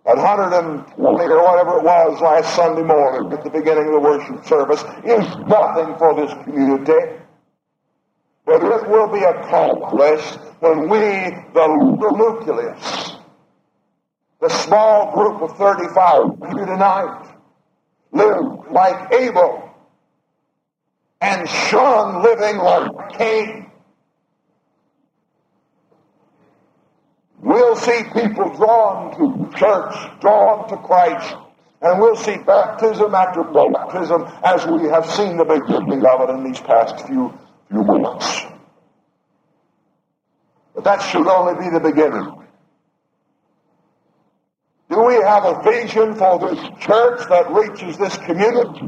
at 0.09 0.17
120 0.17 0.97
or 0.97 1.43
whatever 1.43 1.77
it 1.77 1.83
was 1.83 2.21
last 2.21 2.55
Sunday 2.55 2.81
morning 2.81 3.31
at 3.31 3.43
the 3.43 3.49
beginning 3.49 3.85
of 3.87 3.93
the 3.93 3.99
worship 3.99 4.43
service 4.45 4.83
is 5.03 5.25
nothing 5.45 5.95
for 5.97 6.15
this 6.15 6.33
community. 6.43 7.19
But 8.45 8.63
it 8.63 8.89
will 8.89 9.07
be 9.07 9.19
accomplished 9.19 10.39
when 10.61 10.89
we, 10.89 10.97
the, 11.53 11.97
the 11.99 12.11
nucleus, 12.17 13.18
the 14.41 14.49
small 14.49 15.13
group 15.13 15.41
of 15.41 15.57
35 15.57 16.53
here 16.53 16.65
tonight, 16.65 17.35
live 18.11 18.71
like 18.71 19.13
Abel 19.13 19.69
and 21.21 21.47
shun 21.49 22.23
living 22.23 22.57
like 22.57 23.09
Cain 23.17 23.69
We'll 27.41 27.75
see 27.77 28.03
people 28.13 28.53
drawn 28.55 29.15
to 29.17 29.57
church, 29.57 29.95
drawn 30.19 30.67
to 30.69 30.77
Christ, 30.77 31.35
and 31.81 31.99
we'll 31.99 32.17
see 32.17 32.37
baptism 32.37 33.15
after 33.15 33.43
baptism 33.43 34.27
as 34.43 34.65
we 34.67 34.89
have 34.89 35.09
seen 35.09 35.37
the 35.37 35.45
beginning 35.45 36.05
of 36.05 36.29
it 36.29 36.33
in 36.33 36.43
these 36.43 36.59
past 36.59 37.07
few, 37.07 37.33
few 37.69 37.83
months. 37.83 38.41
But 40.75 40.83
that 40.83 40.99
should 40.99 41.27
only 41.27 41.63
be 41.63 41.69
the 41.69 41.79
beginning. 41.79 42.35
Do 44.89 45.03
we 45.03 45.13
have 45.15 45.45
a 45.45 45.61
vision 45.61 46.15
for 46.15 46.39
this 46.39 46.59
church 46.79 47.27
that 47.29 47.51
reaches 47.51 47.95
this 47.97 48.17
community? 48.17 48.87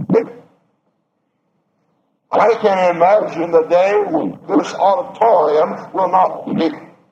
I 2.32 2.56
can 2.56 2.96
imagine 2.96 3.52
the 3.52 3.64
day 3.64 4.02
when 4.10 4.32
this 4.48 4.74
auditorium 4.74 5.94
will 5.94 6.10
not 6.10 6.46
be 6.48 6.70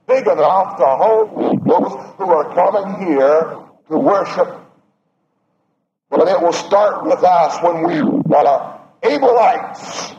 big 0.08 0.26
enough 0.26 0.78
to 0.78 0.86
hold 0.86 1.66
those 1.68 2.16
who 2.18 2.32
are 2.32 2.56
coming 2.56 3.08
here 3.08 3.60
to 3.92 3.98
worship. 3.98 4.60
But 6.10 6.28
it 6.28 6.42
will 6.42 6.54
start 6.54 7.04
with 7.04 7.24
us 7.24 7.62
when 7.62 7.84
we 7.84 8.00
are 8.34 8.82
Abelites, 9.04 10.18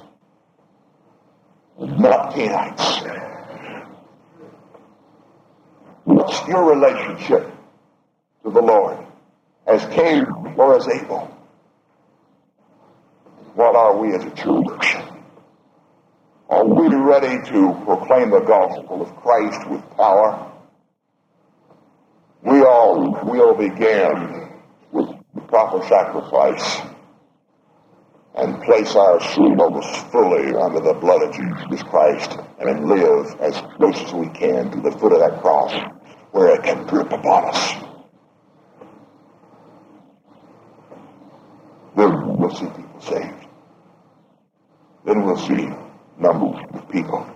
not 1.76 2.35
Cainites. 2.35 3.00
What's 6.04 6.46
your 6.46 6.72
relationship 6.72 7.52
to 8.42 8.50
the 8.50 8.61
Lord? 8.61 8.98
As 9.66 9.85
Cain 9.94 10.24
or 10.57 10.76
as 10.76 10.88
Abel? 10.88 11.37
What 13.55 13.76
are 13.76 13.96
we 13.98 14.14
as 14.14 14.24
a 14.24 14.31
church? 14.31 14.96
Are 16.48 16.64
we 16.64 16.88
ready 16.94 17.44
to 17.50 17.81
proclaim 17.85 18.31
the 18.31 18.40
gospel 18.40 19.03
of 19.03 19.14
Christ 19.16 19.68
with 19.70 19.83
power? 19.96 20.50
We 22.42 22.62
all 22.62 23.22
will 23.24 23.55
begin 23.55 24.50
with 24.90 25.09
the 25.35 25.40
proper 25.42 25.87
sacrifice 25.87 26.81
and 28.35 28.62
place 28.62 28.94
our 28.96 29.20
souls 29.20 29.87
fully 30.11 30.55
under 30.55 30.81
the 30.81 30.94
blood 31.00 31.22
of 31.22 31.35
Jesus 31.35 31.83
Christ 31.83 32.38
and 32.59 32.88
live 32.88 33.26
as 33.40 33.61
close 33.76 34.00
as 34.00 34.12
we 34.12 34.29
can 34.31 34.70
to 34.70 34.81
the 34.81 34.96
foot 34.98 35.12
of 35.12 35.20
that 35.20 35.40
cross 35.40 35.72
where 36.33 36.55
it 36.55 36.62
can 36.62 36.87
drip 36.87 37.12
upon 37.12 37.48
us. 37.48 37.74
Then 41.96 42.30
we'll 42.40 42.55
see 42.55 42.66
people 42.66 43.00
saved. 43.00 43.46
Then 45.05 45.24
we'll 45.24 45.37
see 45.37 45.68
numbers 46.18 46.62
of 46.72 46.88
people. 46.88 47.26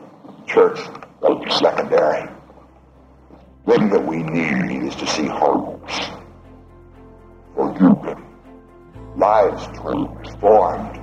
Church, 0.46 0.78
that'll 1.20 1.44
be 1.44 1.50
secondary. 1.50 2.28
Thing 3.66 3.90
that 3.90 4.06
we 4.06 4.22
need 4.22 4.82
is 4.86 4.94
to 4.96 5.06
see 5.06 5.26
hearts 5.26 6.10
forgiven, 7.54 8.22
lives 9.16 9.66
transformed, 9.78 11.00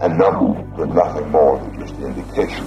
and 0.00 0.18
numbers 0.18 0.78
are 0.78 0.86
nothing 0.86 1.30
more 1.30 1.58
than 1.58 1.80
just 1.80 1.94
indication 1.94 2.66